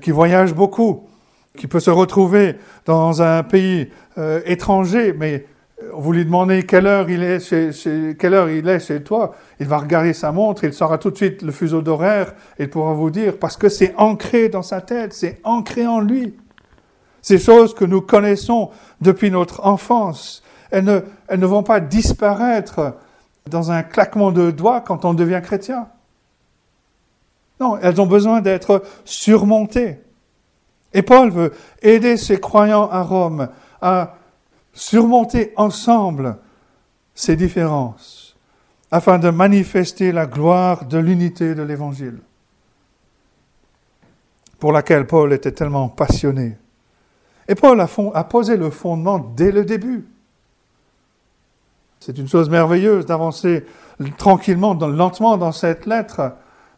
qui 0.00 0.10
voyage 0.10 0.54
beaucoup, 0.54 1.08
qui 1.56 1.66
peut 1.66 1.80
se 1.80 1.90
retrouver 1.90 2.56
dans 2.84 3.20
un 3.22 3.42
pays 3.42 3.90
euh, 4.16 4.40
étranger, 4.46 5.12
mais 5.12 5.46
vous 5.92 6.12
lui 6.12 6.24
demandez 6.24 6.64
quelle 6.64 6.86
heure 6.86 7.08
il 7.08 7.22
est 7.22 7.40
chez, 7.40 8.16
quelle 8.18 8.34
heure 8.34 8.50
il 8.50 8.68
est 8.68 8.80
chez 8.80 9.02
toi, 9.02 9.34
il 9.60 9.66
va 9.66 9.78
regarder 9.78 10.12
sa 10.12 10.32
montre, 10.32 10.64
il 10.64 10.72
saura 10.72 10.98
tout 10.98 11.10
de 11.10 11.16
suite 11.16 11.42
le 11.42 11.52
fuseau 11.52 11.82
d'horaire 11.82 12.34
il 12.58 12.68
pourra 12.68 12.94
vous 12.94 13.10
dire 13.10 13.38
parce 13.38 13.56
que 13.56 13.68
c'est 13.68 13.94
ancré 13.96 14.48
dans 14.48 14.62
sa 14.62 14.80
tête, 14.80 15.12
c'est 15.12 15.40
ancré 15.44 15.86
en 15.86 16.00
lui. 16.00 16.34
Ces 17.22 17.38
choses 17.38 17.74
que 17.74 17.84
nous 17.84 18.00
connaissons 18.00 18.70
depuis 19.00 19.30
notre 19.30 19.64
enfance, 19.64 20.42
elles 20.70 20.84
ne, 20.84 21.00
elles 21.28 21.40
ne 21.40 21.46
vont 21.46 21.62
pas 21.62 21.80
disparaître 21.80 22.94
dans 23.48 23.70
un 23.70 23.82
claquement 23.82 24.32
de 24.32 24.50
doigts 24.50 24.80
quand 24.80 25.04
on 25.04 25.14
devient 25.14 25.40
chrétien. 25.42 25.88
Non, 27.60 27.78
elles 27.80 28.00
ont 28.00 28.06
besoin 28.06 28.40
d'être 28.40 28.82
surmontées. 29.04 30.00
Et 30.92 31.02
Paul 31.02 31.30
veut 31.30 31.52
aider 31.82 32.16
ses 32.16 32.38
croyants 32.38 32.88
à 32.90 33.02
Rome 33.02 33.48
à 33.80 34.17
surmonter 34.78 35.52
ensemble 35.56 36.36
ces 37.14 37.34
différences 37.34 38.36
afin 38.90 39.18
de 39.18 39.28
manifester 39.28 40.12
la 40.12 40.26
gloire 40.26 40.84
de 40.86 40.98
l'unité 40.98 41.54
de 41.54 41.62
l'Évangile 41.62 42.20
pour 44.60 44.72
laquelle 44.72 45.06
Paul 45.06 45.32
était 45.32 45.52
tellement 45.52 45.88
passionné. 45.88 46.56
Et 47.48 47.54
Paul 47.54 47.80
a, 47.80 48.24
posé 48.24 48.56
le 48.56 48.70
fondement 48.70 49.18
dès 49.18 49.50
le 49.50 49.64
début. 49.64 50.06
C'est 52.00 52.16
une 52.16 52.28
chose 52.28 52.48
merveilleuse 52.48 53.04
d'avancer 53.04 53.66
tranquillement, 54.16 54.74
lentement 54.74 55.36
dans 55.36 55.52
cette 55.52 55.86
lettre 55.86 56.34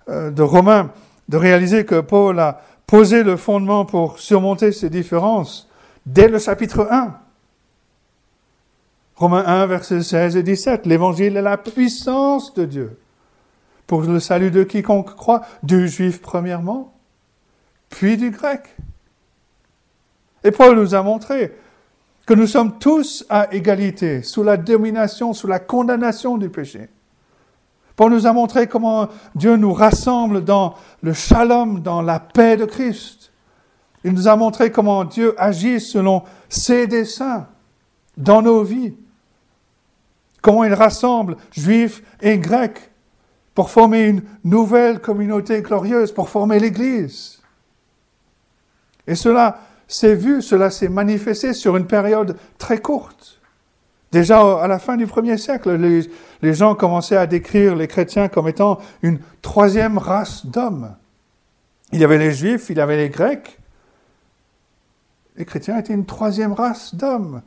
euh, 0.09 0.31
de 0.31 0.43
Romains, 0.43 0.91
de 1.29 1.37
réaliser 1.37 1.85
que 1.85 2.01
Paul 2.01 2.39
a 2.39 2.63
posé 2.87 3.23
le 3.23 3.37
fondement 3.37 3.85
pour 3.85 4.19
surmonter 4.19 4.73
ces 4.73 4.89
différences 4.89 5.69
dès 6.07 6.29
le 6.29 6.39
chapitre 6.39 6.89
1. 6.91 7.15
Romains 9.21 9.45
1, 9.47 9.67
versets 9.67 10.03
16 10.03 10.37
et 10.39 10.43
17. 10.43 10.87
L'évangile 10.87 11.37
est 11.37 11.43
la 11.43 11.59
puissance 11.59 12.55
de 12.55 12.65
Dieu 12.65 12.99
pour 13.87 14.01
le 14.01 14.19
salut 14.19 14.51
de 14.51 14.63
quiconque 14.63 15.15
croit, 15.15 15.43
du 15.63 15.89
juif 15.89 16.23
premièrement, 16.23 16.95
puis 17.91 18.17
du 18.17 18.31
grec. 18.31 18.75
Et 20.43 20.51
Paul 20.51 20.75
nous 20.75 20.95
a 20.95 21.03
montré 21.03 21.55
que 22.25 22.33
nous 22.33 22.47
sommes 22.47 22.79
tous 22.79 23.27
à 23.29 23.53
égalité, 23.53 24.23
sous 24.23 24.43
la 24.43 24.57
domination, 24.57 25.35
sous 25.35 25.49
la 25.49 25.59
condamnation 25.59 26.39
du 26.39 26.49
péché. 26.49 26.89
Paul 27.97 28.13
nous 28.13 28.27
a 28.27 28.33
montré 28.33 28.69
comment 28.69 29.11
Dieu 29.35 29.57
nous 29.57 29.75
rassemble 29.75 30.45
dans 30.45 30.77
le 31.03 31.13
shalom, 31.13 31.83
dans 31.83 32.01
la 32.01 32.21
paix 32.21 32.57
de 32.57 32.65
Christ. 32.65 33.33
Il 34.03 34.15
nous 34.15 34.29
a 34.29 34.37
montré 34.37 34.73
comment 34.73 35.05
Dieu 35.05 35.35
agit 35.37 35.79
selon 35.79 36.23
ses 36.49 36.87
desseins 36.87 37.49
dans 38.17 38.41
nos 38.41 38.63
vies. 38.63 38.95
Comment 40.43 40.65
il 40.65 40.75
rassemble 40.75 41.37
juifs 41.53 42.03
et 42.21 42.39
grecs 42.39 42.91
pour 43.55 43.71
former 43.71 44.07
une 44.07 44.23
nouvelle 44.45 45.01
communauté 45.01 45.61
glorieuse, 45.63 46.13
pour 46.13 46.29
former 46.29 46.59
l'Église. 46.59 47.41
Et 49.07 49.15
cela 49.15 49.61
s'est 49.89 50.15
vu, 50.15 50.41
cela 50.41 50.71
s'est 50.71 50.89
manifesté 50.89 51.53
sur 51.53 51.77
une 51.77 51.87
période 51.87 52.39
très 52.59 52.79
courte. 52.79 53.41
Déjà 54.13 54.41
à 54.63 54.67
la 54.67 54.79
fin 54.79 54.97
du 54.97 55.07
premier 55.07 55.37
siècle, 55.37 55.77
les, 56.43 56.55
gens 56.55 56.75
commençaient 56.75 57.17
à 57.17 57.27
décrire 57.27 57.77
les 57.77 57.87
chrétiens 57.87 58.29
comme 58.29 58.49
étant 58.49 58.79
une 59.03 59.21
troisième 59.43 59.99
race 59.99 60.47
d'hommes. 60.47 60.97
Il 61.93 62.01
y 62.01 62.05
avait 62.05 62.19
les 62.19 62.33
juifs, 62.33 62.71
il 62.71 62.79
y 62.79 62.81
avait 62.81 62.97
les 62.97 63.09
grecs. 63.09 63.59
Les 65.37 65.45
chrétiens 65.45 65.79
étaient 65.79 65.93
une 65.93 66.07
troisième 66.07 66.53
race 66.53 66.95
d'hommes. 66.95 67.43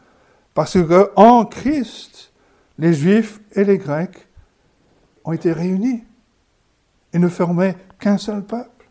Parce 0.54 0.74
que 0.74 1.12
en 1.16 1.46
Christ, 1.46 2.33
les 2.78 2.94
juifs 2.94 3.40
et 3.54 3.64
les 3.64 3.78
grecs 3.78 4.28
ont 5.24 5.34
été 5.34 5.52
réunis 5.52 6.04
et 7.14 7.20
ne 7.20 7.28
formaient 7.28 7.76
qu'un 8.00 8.18
seul 8.18 8.44
peuple. 8.44 8.90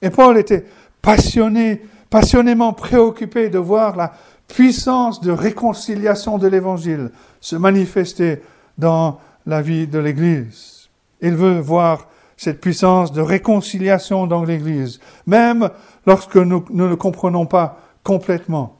Et 0.00 0.10
Paul 0.10 0.38
était 0.38 0.64
passionné, 1.00 1.82
passionnément 2.10 2.72
préoccupé 2.72 3.50
de 3.50 3.58
voir 3.58 3.96
la 3.96 4.12
puissance 4.48 5.20
de 5.20 5.30
réconciliation 5.30 6.38
de 6.38 6.48
l'Évangile 6.48 7.10
se 7.40 7.56
manifester 7.56 8.42
dans 8.78 9.20
la 9.46 9.62
vie 9.62 9.86
de 9.86 9.98
l'Église. 9.98 10.88
Il 11.20 11.34
veut 11.34 11.60
voir 11.60 12.08
cette 12.36 12.60
puissance 12.60 13.12
de 13.12 13.20
réconciliation 13.20 14.26
dans 14.26 14.44
l'Église, 14.44 14.98
même 15.26 15.70
lorsque 16.06 16.36
nous, 16.36 16.64
ne 16.70 16.94
comprenons 16.94 17.46
pas 17.46 17.78
complètement 18.02 18.78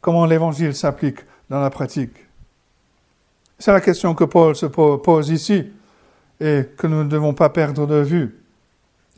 comment 0.00 0.26
l'Évangile 0.26 0.74
s'applique 0.74 1.20
dans 1.48 1.60
la 1.60 1.70
pratique. 1.70 2.23
C'est 3.64 3.72
la 3.72 3.80
question 3.80 4.14
que 4.14 4.24
Paul 4.24 4.54
se 4.54 4.66
pose 4.66 5.30
ici 5.30 5.72
et 6.38 6.68
que 6.76 6.86
nous 6.86 7.02
ne 7.02 7.08
devons 7.08 7.32
pas 7.32 7.48
perdre 7.48 7.86
de 7.86 7.94
vue. 7.94 8.38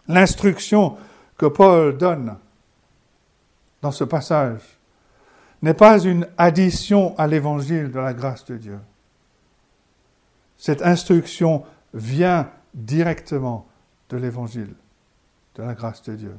L'instruction 0.07 0.97
que 1.37 1.47
Paul 1.47 1.99
donne 1.99 2.37
dans 3.83 3.91
ce 3.91 4.05
passage 4.05 4.61
n'est 5.63 5.75
pas 5.75 5.99
une 5.99 6.29
addition 6.39 7.19
à 7.19 7.27
l'évangile 7.27 7.91
de 7.91 7.99
la 7.99 8.15
grâce 8.15 8.45
de 8.45 8.57
Dieu. 8.57 8.79
Cette 10.57 10.83
instruction 10.83 11.65
vient 11.93 12.49
directement 12.73 13.67
de 14.11 14.17
l'évangile 14.17 14.75
de 15.57 15.65
la 15.65 15.75
grâce 15.75 16.05
de 16.05 16.15
Dieu. 16.15 16.37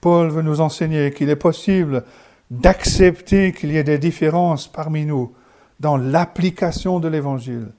Paul 0.00 0.30
veut 0.30 0.40
nous 0.40 0.62
enseigner 0.62 1.12
qu'il 1.12 1.28
est 1.28 1.36
possible 1.36 2.04
d'accepter 2.50 3.52
qu'il 3.52 3.72
y 3.72 3.76
ait 3.76 3.84
des 3.84 3.98
différences 3.98 4.68
parmi 4.68 5.04
nous 5.04 5.34
dans 5.80 5.96
l'application 5.96 7.00
de 7.00 7.08
l'Évangile, 7.08 7.72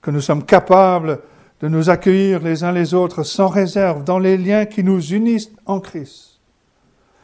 que 0.00 0.10
nous 0.10 0.20
sommes 0.20 0.44
capables 0.44 1.20
de 1.60 1.68
nous 1.68 1.90
accueillir 1.90 2.42
les 2.42 2.64
uns 2.64 2.72
les 2.72 2.94
autres 2.94 3.22
sans 3.22 3.48
réserve 3.48 4.04
dans 4.04 4.18
les 4.18 4.36
liens 4.36 4.66
qui 4.66 4.84
nous 4.84 5.00
unissent 5.12 5.50
en 5.64 5.80
Christ. 5.80 6.40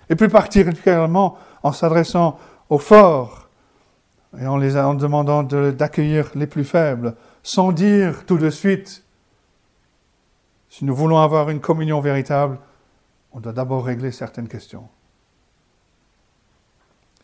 Et 0.08 0.16
plus 0.16 0.28
particulièrement 0.28 1.36
en 1.62 1.72
s'adressant 1.72 2.38
aux 2.68 2.78
forts 2.78 3.48
et 4.40 4.46
en, 4.46 4.56
les, 4.56 4.76
en 4.76 4.94
demandant 4.94 5.42
d'accueillir 5.42 6.30
les 6.34 6.46
plus 6.46 6.64
faibles, 6.64 7.14
sans 7.42 7.72
dire 7.72 8.24
tout 8.24 8.38
de 8.38 8.50
suite, 8.50 9.04
si 10.70 10.86
nous 10.86 10.94
voulons 10.94 11.18
avoir 11.18 11.50
une 11.50 11.60
communion 11.60 12.00
véritable, 12.00 12.58
on 13.32 13.40
doit 13.40 13.52
d'abord 13.52 13.84
régler 13.84 14.10
certaines 14.10 14.48
questions. 14.48 14.88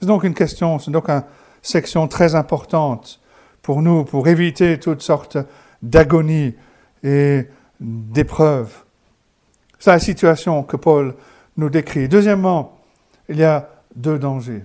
C'est 0.00 0.06
donc 0.06 0.24
une 0.24 0.34
question, 0.34 0.78
c'est 0.78 0.90
donc 0.90 1.08
une 1.08 1.24
section 1.62 2.06
très 2.08 2.34
importante 2.34 3.20
pour 3.62 3.82
nous, 3.82 4.04
pour 4.04 4.28
éviter 4.28 4.78
toutes 4.78 5.02
sortes 5.02 5.38
d'agonies 5.82 6.54
et 7.02 7.48
d'épreuves. 7.80 8.84
C'est 9.78 9.90
la 9.90 9.98
situation 9.98 10.62
que 10.62 10.76
Paul 10.76 11.14
nous 11.56 11.70
décrit. 11.70 12.08
Deuxièmement, 12.08 12.78
il 13.28 13.36
y 13.36 13.44
a 13.44 13.68
deux 13.94 14.18
dangers. 14.18 14.64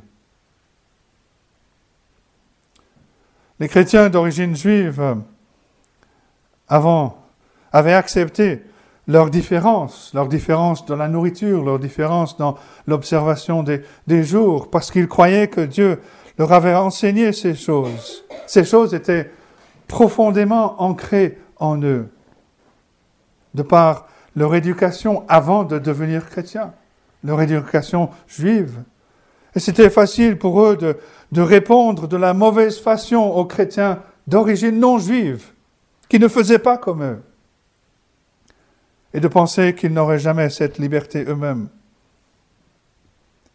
Les 3.60 3.68
chrétiens 3.68 4.10
d'origine 4.10 4.56
juive, 4.56 5.18
avant, 6.68 7.18
avaient 7.72 7.94
accepté 7.94 8.64
leurs 9.08 9.30
différences, 9.30 10.12
leurs 10.14 10.28
différences 10.28 10.86
dans 10.86 10.96
la 10.96 11.08
nourriture, 11.08 11.64
leurs 11.64 11.80
différences 11.80 12.38
dans 12.38 12.58
l'observation 12.88 13.64
des, 13.64 14.24
jours, 14.24 14.70
parce 14.70 14.92
qu'ils 14.92 15.08
croyaient 15.08 15.48
que 15.48 15.62
Dieu 15.62 16.00
leur 16.38 16.52
avait 16.54 16.76
enseigné 16.76 17.34
ces 17.34 17.56
choses. 17.56 18.24
Ces 18.48 18.64
choses 18.64 18.94
étaient 18.94 19.30
profondément 19.88 20.82
ancrées 20.82 21.38
en 21.58 21.82
eux, 21.82 22.08
de 23.54 23.62
par 23.62 24.08
leur 24.36 24.56
éducation 24.56 25.24
avant 25.28 25.64
de 25.64 25.78
devenir 25.78 26.30
chrétiens, 26.30 26.74
leur 27.24 27.42
éducation 27.42 28.10
juive. 28.28 28.80
Et 29.56 29.60
c'était 29.60 29.90
facile 29.90 30.40
pour 30.40 30.62
eux 30.64 30.78
de 30.78 31.42
répondre 31.42 32.08
de 32.08 32.18
la 32.18 32.34
mauvaise 32.34 32.80
façon 32.80 33.18
aux 33.18 33.46
chrétiens 33.46 34.00
d'origine 34.28 34.80
non 34.80 34.98
juive, 34.98 35.52
qui 36.10 36.18
ne 36.18 36.28
faisaient 36.28 36.58
pas 36.58 36.78
comme 36.78 37.04
eux 37.04 37.22
et 39.14 39.20
de 39.20 39.28
penser 39.28 39.76
qu'ils 39.76 39.94
n'auraient 39.94 40.20
jamais 40.20 40.50
cette 40.50 40.80
liberté 40.80 41.24
eux-mêmes. 41.28 41.70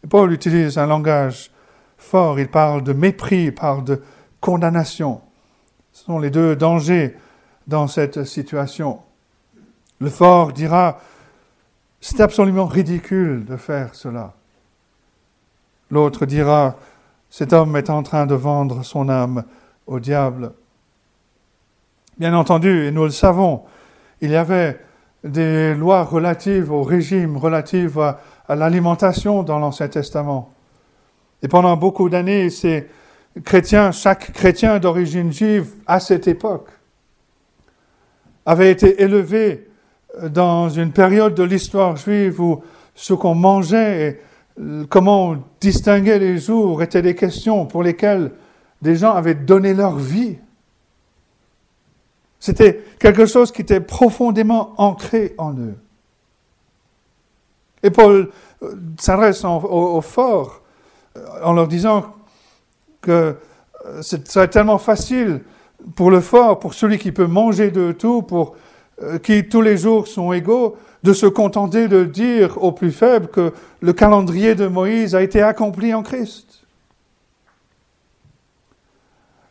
Paul 0.08 0.32
utilise 0.32 0.78
un 0.78 0.86
langage 0.86 1.50
fort, 1.96 2.38
il 2.38 2.48
parle 2.48 2.82
de 2.84 2.92
mépris, 2.92 3.50
parle 3.50 3.84
de 3.84 4.02
condamnation. 4.40 5.20
Ce 5.92 6.04
sont 6.04 6.18
les 6.18 6.30
deux 6.30 6.54
dangers 6.54 7.16
dans 7.66 7.88
cette 7.88 8.24
situation. 8.24 9.00
Le 10.00 10.08
fort 10.08 10.52
dira, 10.52 11.00
c'est 12.00 12.20
absolument 12.20 12.66
ridicule 12.66 13.44
de 13.44 13.56
faire 13.56 13.94
cela. 13.94 14.34
L'autre 15.90 16.24
dira, 16.24 16.76
cet 17.30 17.52
homme 17.52 17.76
est 17.76 17.90
en 17.90 18.02
train 18.02 18.26
de 18.26 18.34
vendre 18.34 18.84
son 18.84 19.08
âme 19.08 19.44
au 19.86 19.98
diable. 19.98 20.52
Bien 22.18 22.34
entendu, 22.34 22.86
et 22.86 22.90
nous 22.90 23.04
le 23.04 23.10
savons, 23.10 23.62
il 24.20 24.30
y 24.30 24.36
avait 24.36 24.80
des 25.24 25.74
lois 25.74 26.04
relatives 26.04 26.72
au 26.72 26.82
régime, 26.82 27.36
relatives 27.36 27.98
à, 27.98 28.54
l'alimentation 28.54 29.42
dans 29.42 29.58
l'Ancien 29.58 29.88
Testament. 29.88 30.52
Et 31.42 31.48
pendant 31.48 31.76
beaucoup 31.76 32.08
d'années, 32.08 32.50
ces 32.50 32.86
chrétiens, 33.44 33.92
chaque 33.92 34.32
chrétien 34.32 34.78
d'origine 34.78 35.32
juive 35.32 35.72
à 35.86 36.00
cette 36.00 36.28
époque, 36.28 36.68
avait 38.46 38.70
été 38.70 39.02
élevé 39.02 39.68
dans 40.30 40.70
une 40.70 40.92
période 40.92 41.34
de 41.34 41.42
l'histoire 41.42 41.96
juive 41.96 42.40
où 42.40 42.62
ce 42.94 43.12
qu'on 43.12 43.34
mangeait 43.34 44.08
et 44.08 44.86
comment 44.88 45.30
on 45.30 45.42
distinguait 45.60 46.18
les 46.18 46.38
jours 46.38 46.82
étaient 46.82 47.02
des 47.02 47.14
questions 47.14 47.66
pour 47.66 47.82
lesquelles 47.82 48.32
des 48.80 48.96
gens 48.96 49.12
avaient 49.12 49.34
donné 49.34 49.74
leur 49.74 49.96
vie. 49.96 50.38
C'était 52.40 52.84
quelque 52.98 53.26
chose 53.26 53.50
qui 53.50 53.62
était 53.62 53.80
profondément 53.80 54.74
ancré 54.76 55.34
en 55.38 55.54
eux. 55.54 55.76
Et 57.82 57.90
Paul 57.90 58.30
euh, 58.62 58.74
s'adresse 58.98 59.44
aux 59.44 60.00
forts 60.00 60.62
euh, 61.16 61.24
en 61.42 61.52
leur 61.52 61.68
disant 61.68 62.06
que 63.00 63.36
euh, 63.86 64.02
ce 64.02 64.16
serait 64.24 64.48
tellement 64.48 64.78
facile 64.78 65.42
pour 65.94 66.10
le 66.10 66.20
fort, 66.20 66.58
pour 66.58 66.74
celui 66.74 66.98
qui 66.98 67.12
peut 67.12 67.26
manger 67.26 67.70
de 67.70 67.92
tout, 67.92 68.22
pour 68.22 68.56
qui 69.22 69.48
tous 69.48 69.62
les 69.62 69.76
jours 69.76 70.08
sont 70.08 70.32
égaux, 70.32 70.76
de 71.04 71.12
se 71.12 71.26
contenter 71.26 71.86
de 71.86 72.02
dire 72.02 72.60
aux 72.60 72.72
plus 72.72 72.90
faibles 72.90 73.28
que 73.28 73.52
le 73.80 73.92
calendrier 73.92 74.56
de 74.56 74.66
Moïse 74.66 75.14
a 75.14 75.22
été 75.22 75.40
accompli 75.40 75.94
en 75.94 76.02
Christ. 76.02 76.64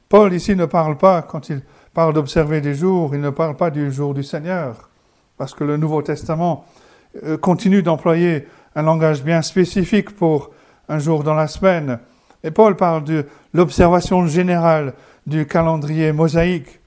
Paul 0.10 0.34
ici 0.34 0.54
ne 0.54 0.66
parle 0.66 0.98
pas, 0.98 1.22
quand 1.22 1.48
il 1.48 1.62
parle 1.98 2.14
d'observer 2.14 2.62
des 2.62 2.76
jours, 2.76 3.16
il 3.16 3.22
ne 3.22 3.32
parle 3.32 3.56
pas 3.56 3.72
du 3.72 3.92
jour 3.92 4.14
du 4.14 4.22
Seigneur, 4.22 4.88
parce 5.36 5.56
que 5.56 5.64
le 5.64 5.78
Nouveau 5.78 6.04
Testament 6.04 6.64
euh, 7.24 7.38
continue 7.38 7.82
d'employer 7.82 8.48
un 8.76 8.84
langage 8.84 9.24
bien 9.24 9.42
spécifique 9.42 10.16
pour 10.16 10.52
un 10.90 11.00
jour 11.00 11.24
dans 11.24 11.34
la 11.34 11.48
semaine. 11.48 11.98
Et 12.44 12.52
Paul 12.52 12.76
parle 12.76 13.04
de 13.04 13.26
l'observation 13.52 14.28
générale 14.28 14.94
du 15.26 15.48
calendrier 15.48 16.12
mosaïque. 16.12 16.80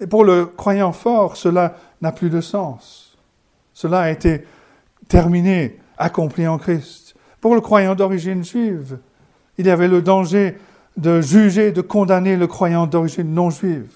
Et 0.00 0.08
pour 0.08 0.24
le 0.24 0.46
croyant 0.46 0.90
fort, 0.90 1.36
cela 1.36 1.76
n'a 2.02 2.10
plus 2.10 2.28
de 2.28 2.40
sens. 2.40 3.16
Cela 3.72 4.00
a 4.00 4.10
été 4.10 4.44
terminé, 5.06 5.78
accompli 5.96 6.48
en 6.48 6.58
Christ. 6.58 7.14
Pour 7.40 7.54
le 7.54 7.60
croyant 7.60 7.94
d'origine 7.94 8.42
juive, 8.42 8.98
il 9.58 9.66
y 9.66 9.70
avait 9.70 9.86
le 9.86 10.02
danger 10.02 10.58
de 10.96 11.20
juger, 11.20 11.72
de 11.72 11.80
condamner 11.80 12.36
le 12.36 12.46
croyant 12.46 12.86
d'origine 12.86 13.34
non 13.34 13.50
juive. 13.50 13.90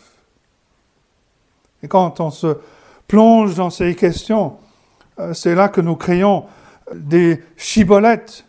Et 1.82 1.88
quand 1.88 2.20
on 2.20 2.30
se 2.30 2.58
plonge 3.08 3.54
dans 3.54 3.70
ces 3.70 3.94
questions, 3.94 4.56
euh, 5.18 5.32
c'est 5.32 5.54
là 5.54 5.68
que 5.68 5.80
nous 5.80 5.96
créons 5.96 6.44
des 6.94 7.42
chibolettes, 7.56 8.44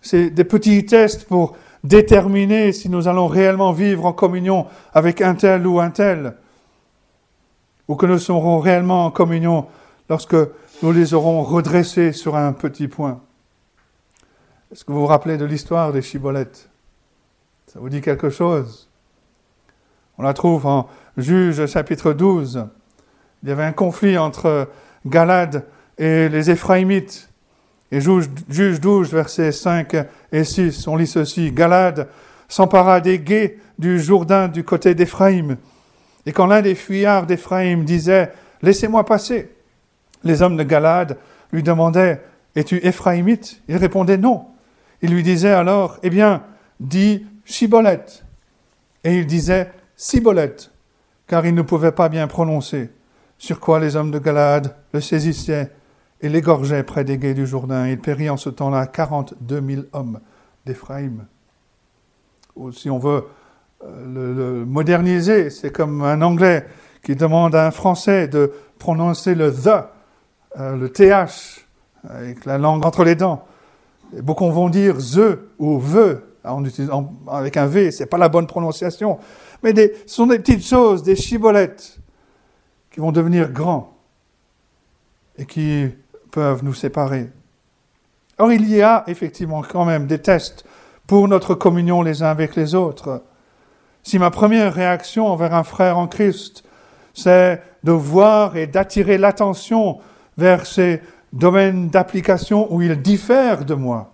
c'est 0.00 0.30
des 0.30 0.44
petits 0.44 0.84
tests 0.84 1.26
pour 1.26 1.56
déterminer 1.82 2.72
si 2.72 2.88
nous 2.88 3.08
allons 3.08 3.26
réellement 3.26 3.72
vivre 3.72 4.06
en 4.06 4.12
communion 4.12 4.66
avec 4.92 5.20
un 5.20 5.34
tel 5.34 5.66
ou 5.66 5.80
un 5.80 5.90
tel, 5.90 6.34
ou 7.88 7.94
que 7.94 8.06
nous 8.06 8.18
serons 8.18 8.58
réellement 8.58 9.06
en 9.06 9.10
communion 9.10 9.66
lorsque 10.08 10.36
nous 10.82 10.92
les 10.92 11.14
aurons 11.14 11.42
redressés 11.42 12.12
sur 12.12 12.36
un 12.36 12.52
petit 12.52 12.88
point. 12.88 13.20
Est-ce 14.72 14.84
que 14.84 14.92
vous 14.92 15.00
vous 15.00 15.06
rappelez 15.06 15.36
de 15.36 15.44
l'histoire 15.44 15.92
des 15.92 16.02
chibolettes? 16.02 16.68
Ça 17.74 17.80
vous 17.80 17.88
dit 17.88 18.02
quelque 18.02 18.30
chose? 18.30 18.88
On 20.16 20.22
la 20.22 20.32
trouve 20.32 20.64
en 20.64 20.88
Juge 21.16 21.66
chapitre 21.66 22.12
12. 22.12 22.68
Il 23.42 23.48
y 23.48 23.52
avait 23.52 23.64
un 23.64 23.72
conflit 23.72 24.16
entre 24.16 24.68
Galade 25.04 25.64
et 25.98 26.28
les 26.28 26.52
Éphraïmites. 26.52 27.28
Et 27.90 28.00
juge 28.00 28.80
12, 28.80 29.12
versets 29.12 29.50
5 29.50 29.96
et 30.30 30.44
6, 30.44 30.86
on 30.86 30.94
lit 30.94 31.08
ceci. 31.08 31.50
Galade 31.50 32.06
s'empara 32.46 33.00
des 33.00 33.18
guets 33.18 33.58
du 33.76 33.98
Jourdain 33.98 34.46
du 34.46 34.62
côté 34.62 34.94
d'Éphraïm. 34.94 35.56
Et 36.26 36.32
quand 36.32 36.46
l'un 36.46 36.62
des 36.62 36.76
fuyards 36.76 37.26
d'Éphraïm 37.26 37.84
disait 37.84 38.30
Laissez-moi 38.62 39.04
passer, 39.04 39.52
les 40.22 40.42
hommes 40.42 40.56
de 40.56 40.62
Galade 40.62 41.18
lui 41.50 41.64
demandaient 41.64 42.22
Es-tu 42.54 42.76
Éphraïmite? 42.86 43.62
Il 43.66 43.78
répondait 43.78 44.16
non. 44.16 44.46
Il 45.02 45.10
lui 45.10 45.24
disait 45.24 45.50
alors 45.50 45.98
Eh 46.04 46.10
bien, 46.10 46.44
dis 46.78 47.26
Chibolette. 47.44 48.24
Et 49.04 49.16
il 49.16 49.26
disait 49.26 49.70
Cibolette, 49.96 50.70
car 51.26 51.46
il 51.46 51.54
ne 51.54 51.62
pouvait 51.62 51.92
pas 51.92 52.08
bien 52.08 52.26
prononcer. 52.26 52.90
Sur 53.38 53.60
quoi 53.60 53.80
les 53.80 53.96
hommes 53.96 54.10
de 54.10 54.18
Galade 54.18 54.74
le 54.92 55.00
saisissaient 55.00 55.70
et 56.20 56.28
l'égorgeait 56.28 56.82
près 56.82 57.04
des 57.04 57.18
guets 57.18 57.34
du 57.34 57.46
Jourdain. 57.46 57.86
Il 57.88 57.98
périt 57.98 58.30
en 58.30 58.36
ce 58.36 58.48
temps-là 58.48 58.86
42 58.86 59.62
000 59.66 59.82
hommes 59.92 60.20
d'Éphraïm. 60.64 61.26
Si 62.72 62.88
on 62.88 62.98
veut 62.98 63.24
euh, 63.84 64.60
le, 64.60 64.64
moderniser, 64.64 65.50
c'est 65.50 65.70
comme 65.70 66.02
un 66.02 66.22
Anglais 66.22 66.66
qui 67.02 67.16
demande 67.16 67.54
à 67.54 67.66
un 67.66 67.70
Français 67.70 68.28
de 68.28 68.52
prononcer 68.78 69.34
le 69.34 69.52
the, 69.52 69.84
euh, 70.58 70.76
le 70.76 70.90
th, 70.90 71.12
avec 72.08 72.44
la 72.44 72.58
langue 72.58 72.86
entre 72.86 73.04
les 73.04 73.16
dents. 73.16 73.44
beaucoup 74.22 74.50
vont 74.50 74.70
dire 74.70 74.96
the 74.96 75.38
ou 75.58 75.78
ve 75.78 76.22
en 76.44 76.62
avec 77.30 77.56
un 77.56 77.66
v, 77.66 77.90
c'est 77.90 78.06
pas 78.06 78.18
la 78.18 78.28
bonne 78.28 78.46
prononciation. 78.46 79.18
Mais 79.62 79.72
des, 79.72 79.94
ce 80.06 80.16
sont 80.16 80.26
des 80.26 80.38
petites 80.38 80.64
choses, 80.64 81.02
des 81.02 81.16
chibolettes 81.16 81.98
qui 82.90 83.00
vont 83.00 83.12
devenir 83.12 83.50
grands 83.50 83.96
et 85.36 85.46
qui 85.46 85.88
peuvent 86.30 86.62
nous 86.62 86.74
séparer. 86.74 87.30
Or, 88.38 88.52
il 88.52 88.68
y 88.68 88.82
a 88.82 89.04
effectivement 89.06 89.62
quand 89.62 89.84
même 89.84 90.06
des 90.06 90.18
tests 90.18 90.64
pour 91.06 91.28
notre 91.28 91.54
communion 91.54 92.02
les 92.02 92.22
uns 92.22 92.30
avec 92.30 92.56
les 92.56 92.74
autres. 92.74 93.22
Si 94.02 94.18
ma 94.18 94.30
première 94.30 94.74
réaction 94.74 95.26
envers 95.26 95.54
un 95.54 95.64
frère 95.64 95.98
en 95.98 96.08
Christ, 96.08 96.64
c'est 97.14 97.62
de 97.84 97.92
voir 97.92 98.56
et 98.56 98.66
d'attirer 98.66 99.18
l'attention 99.18 100.00
vers 100.36 100.66
ces 100.66 101.00
domaines 101.32 101.88
d'application 101.88 102.72
où 102.72 102.82
il 102.82 103.00
diffère 103.00 103.64
de 103.64 103.74
moi, 103.74 104.13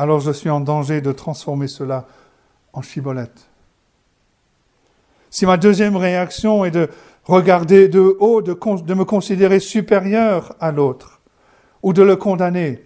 alors 0.00 0.20
je 0.20 0.30
suis 0.30 0.48
en 0.48 0.60
danger 0.60 1.02
de 1.02 1.12
transformer 1.12 1.68
cela 1.68 2.06
en 2.72 2.80
chibolette. 2.80 3.50
Si 5.28 5.44
ma 5.44 5.58
deuxième 5.58 5.94
réaction 5.94 6.64
est 6.64 6.70
de 6.70 6.88
regarder 7.24 7.88
de 7.88 8.16
haut, 8.18 8.40
de, 8.40 8.54
me 8.94 9.04
considérer 9.04 9.60
supérieur 9.60 10.54
à 10.58 10.72
l'autre, 10.72 11.20
ou 11.82 11.92
de 11.92 12.02
le 12.02 12.16
condamner, 12.16 12.82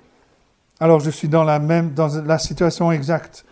alors 0.80 0.98
je 0.98 1.10
suis 1.10 1.28
dans 1.28 1.44
la 1.44 1.60
même, 1.60 1.94
dans 1.94 2.08
la 2.24 2.40
situation 2.40 2.90
exacte 2.90 3.44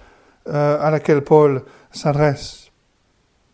euh, 0.48 0.76
à 0.80 0.90
laquelle 0.90 1.22
Paul 1.22 1.62
s'adresse. 1.92 2.72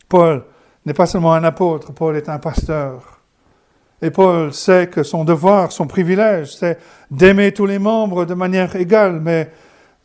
Paul 0.08 0.42
n'est 0.86 0.94
pas 0.94 1.04
seulement 1.04 1.34
un 1.34 1.44
apôtre, 1.44 1.92
Paul 1.92 2.16
est 2.16 2.30
un 2.30 2.38
pasteur. 2.38 3.20
Et 4.00 4.10
Paul 4.10 4.54
sait 4.54 4.86
que 4.86 5.02
son 5.02 5.24
devoir, 5.24 5.70
son 5.70 5.86
privilège, 5.86 6.56
c'est 6.56 6.78
d'aimer 7.10 7.52
tous 7.52 7.66
les 7.66 7.78
membres 7.78 8.24
de 8.24 8.32
manière 8.32 8.74
égale, 8.74 9.20
mais 9.20 9.50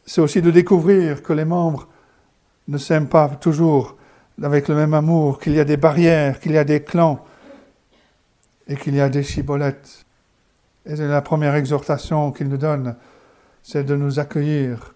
c'est 0.06 0.22
aussi 0.22 0.42
de 0.42 0.52
découvrir 0.52 1.24
que 1.24 1.34
les 1.34 1.46
membres 1.46 1.88
ne 2.68 2.78
s'aiment 2.78 3.08
pas 3.08 3.30
toujours 3.30 3.98
avec 4.42 4.68
le 4.68 4.76
même 4.76 4.94
amour, 4.94 5.40
qu'il 5.40 5.54
y 5.54 5.60
a 5.60 5.66
des 5.66 5.78
barrières, 5.78 6.40
qu'il 6.40 6.54
y 6.54 6.58
a 6.58 6.64
des 6.64 6.84
clans 6.84 7.24
et 8.68 8.76
qu'il 8.76 8.96
y 8.96 9.02
a 9.02 9.10
des 9.10 9.24
chibolettes. 9.24 10.06
Et 10.86 10.96
la 10.96 11.22
première 11.22 11.56
exhortation 11.56 12.32
qu'il 12.32 12.50
nous 12.50 12.58
donne, 12.58 12.96
c'est 13.62 13.84
de 13.84 13.96
nous 13.96 14.20
accueillir 14.20 14.94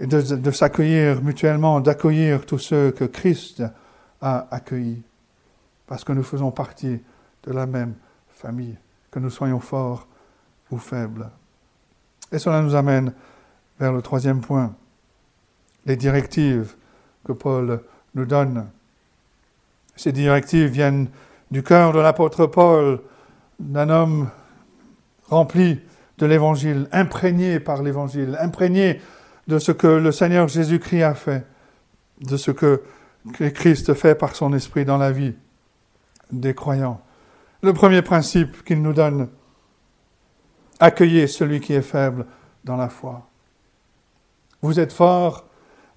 et 0.00 0.06
de, 0.06 0.20
de 0.20 0.50
s'accueillir 0.50 1.22
mutuellement, 1.22 1.80
d'accueillir 1.80 2.46
tous 2.46 2.58
ceux 2.58 2.90
que 2.90 3.04
Christ 3.04 3.62
a 4.22 4.48
accueillis, 4.50 5.02
parce 5.86 6.04
que 6.04 6.12
nous 6.12 6.22
faisons 6.22 6.50
partie 6.50 7.00
de 7.44 7.52
la 7.52 7.66
même 7.66 7.94
famille, 8.28 8.76
que 9.10 9.18
nous 9.18 9.30
soyons 9.30 9.60
forts 9.60 10.08
ou 10.70 10.78
faibles. 10.78 11.30
Et 12.32 12.38
cela 12.38 12.62
nous 12.62 12.74
amène 12.74 13.12
vers 13.80 13.92
le 13.92 14.02
troisième 14.02 14.42
point, 14.42 14.74
les 15.86 15.96
directives 15.96 16.76
que 17.24 17.32
Paul 17.32 17.82
nous 18.14 18.26
donne. 18.26 18.68
Ces 19.96 20.12
directives 20.12 20.68
viennent 20.68 21.08
du 21.50 21.62
cœur 21.62 21.92
de 21.92 21.98
l'apôtre 21.98 22.46
Paul, 22.46 23.00
d'un 23.58 23.88
homme 23.88 24.28
rempli 25.28 25.80
de 26.18 26.26
l'Évangile, 26.26 26.88
imprégné 26.92 27.58
par 27.58 27.82
l'Évangile, 27.82 28.36
imprégné 28.38 29.00
de 29.48 29.58
ce 29.58 29.72
que 29.72 29.86
le 29.86 30.12
Seigneur 30.12 30.46
Jésus-Christ 30.48 31.02
a 31.02 31.14
fait, 31.14 31.46
de 32.20 32.36
ce 32.36 32.50
que 32.50 32.82
Christ 33.32 33.94
fait 33.94 34.14
par 34.14 34.36
son 34.36 34.52
esprit 34.52 34.84
dans 34.84 34.98
la 34.98 35.10
vie 35.10 35.34
des 36.30 36.54
croyants. 36.54 37.00
Le 37.62 37.72
premier 37.72 38.02
principe 38.02 38.62
qu'il 38.64 38.82
nous 38.82 38.92
donne, 38.92 39.28
accueillez 40.78 41.26
celui 41.26 41.60
qui 41.60 41.72
est 41.72 41.82
faible 41.82 42.26
dans 42.64 42.76
la 42.76 42.88
foi. 42.88 43.29
Vous 44.62 44.78
êtes 44.80 44.92
fort, 44.92 45.46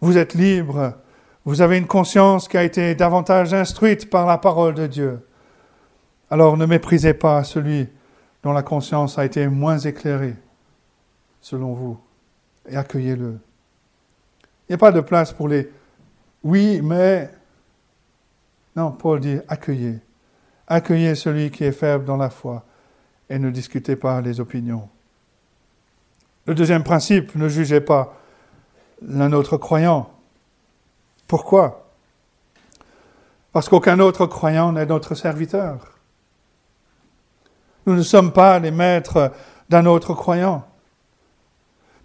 vous 0.02 0.18
êtes 0.18 0.34
libre, 0.34 0.94
vous 1.46 1.62
avez 1.62 1.78
une 1.78 1.88
conscience 1.88 2.48
qui 2.48 2.58
a 2.58 2.64
été 2.64 2.96
davantage 2.96 3.54
instruite 3.54 4.10
par 4.10 4.26
la 4.26 4.38
parole 4.38 4.74
de 4.74 4.88
Dieu. 4.88 5.28
Alors 6.30 6.58
ne 6.58 6.66
méprisez 6.66 7.14
pas 7.14 7.44
celui 7.44 7.88
dont 8.44 8.54
la 8.54 8.64
conscience 8.64 9.18
a 9.18 9.26
été 9.26 9.48
moins 9.48 9.78
éclairée, 9.78 10.36
selon 11.42 11.74
vous. 11.74 12.00
et 12.68 12.76
accueillez-le. 12.76 13.40
Il 14.68 14.72
n'y 14.72 14.76
a 14.76 14.78
pas 14.78 14.92
de 14.92 15.02
place 15.02 15.34
pour 15.34 15.48
les 15.48 15.70
oui, 16.44 16.82
mais... 16.82 17.30
Non, 18.76 18.92
Paul 18.92 19.20
dit 19.20 19.38
accueillez. 19.48 20.00
Accueillez 20.68 21.16
celui 21.16 21.52
qui 21.52 21.64
est 21.64 21.72
faible 21.72 22.06
dans 22.06 22.18
la 22.18 22.30
foi 22.30 22.66
et 23.30 23.40
ne 23.40 23.50
discutez 23.50 23.96
pas 23.96 24.20
les 24.22 24.40
opinions. 24.40 24.90
Le 26.46 26.56
deuxième 26.56 26.84
principe, 26.84 27.36
ne 27.36 27.48
jugez 27.48 27.80
pas 27.80 28.18
l'un 29.08 29.34
autre 29.34 29.58
croyant. 29.58 30.10
Pourquoi? 31.28 31.90
Parce 33.52 33.70
qu'aucun 33.70 34.00
autre 34.00 34.26
croyant 34.26 34.72
n'est 34.72 34.86
notre 34.86 35.16
serviteur. 35.16 36.00
Nous 37.86 37.96
ne 37.96 38.02
sommes 38.02 38.32
pas 38.32 38.60
les 38.60 38.72
maîtres 38.72 39.32
d'un 39.70 39.86
autre 39.86 40.14
croyant. 40.14 40.66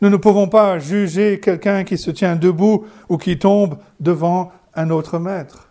Nous 0.00 0.10
ne 0.10 0.16
pouvons 0.16 0.48
pas 0.48 0.78
juger 0.78 1.40
quelqu'un 1.40 1.84
qui 1.84 1.98
se 1.98 2.10
tient 2.10 2.36
debout 2.36 2.86
ou 3.08 3.16
qui 3.16 3.38
tombe 3.38 3.78
devant 3.98 4.52
un 4.74 4.90
autre 4.90 5.18
maître. 5.18 5.68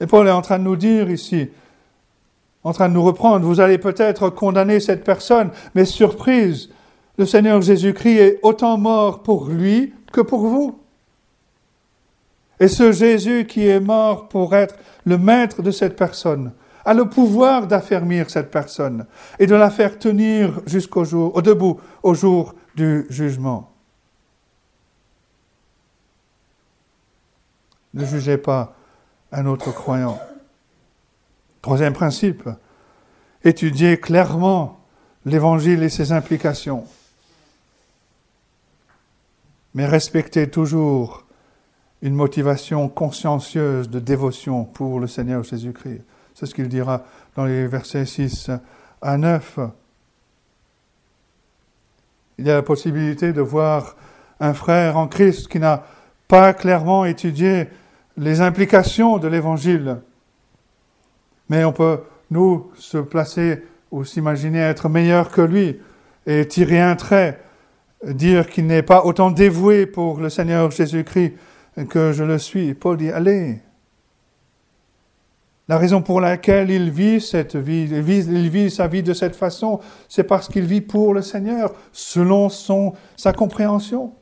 Et 0.00 0.06
Paul 0.06 0.26
est 0.26 0.32
en 0.32 0.42
train 0.42 0.58
de 0.58 0.64
nous 0.64 0.76
dire 0.76 1.10
ici, 1.10 1.48
en 2.64 2.72
train 2.72 2.88
de 2.88 2.94
nous 2.94 3.04
reprendre, 3.04 3.46
vous 3.46 3.60
allez 3.60 3.78
peut-être 3.78 4.30
condamner 4.30 4.80
cette 4.80 5.04
personne, 5.04 5.50
mais 5.74 5.84
surprise, 5.84 6.70
le 7.18 7.26
Seigneur 7.26 7.60
Jésus-Christ 7.60 8.18
est 8.18 8.38
autant 8.42 8.78
mort 8.78 9.22
pour 9.22 9.48
lui 9.48 9.92
que 10.12 10.20
pour 10.20 10.46
vous. 10.46 10.78
Et 12.58 12.68
ce 12.68 12.92
Jésus 12.92 13.46
qui 13.46 13.66
est 13.66 13.80
mort 13.80 14.28
pour 14.28 14.54
être 14.54 14.76
le 15.04 15.18
maître 15.18 15.62
de 15.62 15.70
cette 15.70 15.96
personne 15.96 16.52
a 16.84 16.94
le 16.94 17.08
pouvoir 17.08 17.66
d'affermir 17.66 18.30
cette 18.30 18.50
personne 18.50 19.06
et 19.38 19.46
de 19.46 19.54
la 19.54 19.70
faire 19.70 19.98
tenir 19.98 20.60
jusqu'au 20.66 21.04
jour, 21.04 21.34
au 21.36 21.42
debout, 21.42 21.80
au 22.02 22.14
jour 22.14 22.54
du 22.74 23.06
jugement. 23.08 23.70
Ne 27.94 28.04
jugez 28.04 28.38
pas 28.38 28.74
un 29.30 29.46
autre 29.46 29.72
croyant. 29.72 30.18
Troisième 31.60 31.92
principe, 31.92 32.48
étudiez 33.44 33.98
clairement 33.98 34.80
l'Évangile 35.24 35.82
et 35.82 35.88
ses 35.88 36.10
implications. 36.10 36.84
Mais 39.74 39.86
respectez 39.86 40.48
toujours 40.50 41.24
une 42.02 42.14
motivation 42.14 42.88
consciencieuse 42.88 43.88
de 43.88 44.00
dévotion 44.00 44.64
pour 44.64 45.00
le 45.00 45.06
Seigneur 45.06 45.44
Jésus-Christ. 45.44 46.02
C'est 46.34 46.46
ce 46.46 46.54
qu'il 46.54 46.68
dira 46.68 47.04
dans 47.36 47.44
les 47.44 47.66
versets 47.66 48.04
6 48.04 48.50
à 49.00 49.16
9. 49.16 49.58
Il 52.38 52.46
y 52.46 52.50
a 52.50 52.54
la 52.54 52.62
possibilité 52.62 53.32
de 53.32 53.40
voir 53.40 53.96
un 54.40 54.54
frère 54.54 54.96
en 54.96 55.06
Christ 55.06 55.48
qui 55.48 55.60
n'a 55.60 55.84
pas 56.26 56.52
clairement 56.52 57.04
étudié 57.04 57.68
les 58.16 58.40
implications 58.40 59.18
de 59.18 59.28
l'Évangile. 59.28 59.98
Mais 61.48 61.64
on 61.64 61.72
peut, 61.72 62.00
nous, 62.30 62.70
se 62.74 62.98
placer 62.98 63.62
ou 63.90 64.04
s'imaginer 64.04 64.58
être 64.58 64.88
meilleur 64.88 65.30
que 65.30 65.42
lui 65.42 65.78
et 66.26 66.48
tirer 66.48 66.80
un 66.80 66.96
trait, 66.96 67.38
dire 68.04 68.48
qu'il 68.48 68.66
n'est 68.66 68.82
pas 68.82 69.04
autant 69.04 69.30
dévoué 69.30 69.86
pour 69.86 70.20
le 70.20 70.28
Seigneur 70.28 70.70
Jésus-Christ 70.70 71.34
que 71.88 72.12
je 72.12 72.24
le 72.24 72.38
suis. 72.38 72.74
Paul 72.74 72.96
dit, 72.96 73.10
allez, 73.10 73.60
la 75.68 75.78
raison 75.78 76.02
pour 76.02 76.20
laquelle 76.20 76.70
il 76.70 76.90
vit 76.90 77.20
cette 77.20 77.56
vie, 77.56 77.88
il 77.90 78.50
vit, 78.50 78.70
sa 78.70 78.88
vie 78.88 79.02
de 79.02 79.14
cette 79.14 79.36
façon, 79.36 79.80
c'est 80.08 80.24
parce 80.24 80.48
qu'il 80.48 80.64
vit 80.64 80.80
pour 80.80 81.14
le 81.14 81.22
Seigneur, 81.22 81.72
selon 81.92 82.48
son, 82.48 82.94
sa 83.16 83.32
compréhension. 83.32 84.12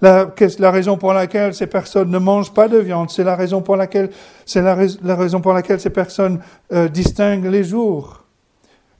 La, 0.00 0.32
raison 0.72 0.96
pour 0.96 1.12
laquelle 1.12 1.54
ces 1.54 1.68
personnes 1.68 2.10
ne 2.10 2.18
mangent 2.18 2.52
pas 2.52 2.66
de 2.66 2.78
viande, 2.78 3.10
c'est 3.10 3.22
la 3.22 3.36
raison 3.36 3.62
pour 3.62 3.76
laquelle, 3.76 4.10
c'est 4.44 4.62
la, 4.62 4.74
raison 5.14 5.40
pour 5.40 5.52
laquelle 5.52 5.78
ces 5.78 5.90
personnes 5.90 6.40
euh, 6.72 6.88
distinguent 6.88 7.46
les 7.46 7.62
jours, 7.62 8.24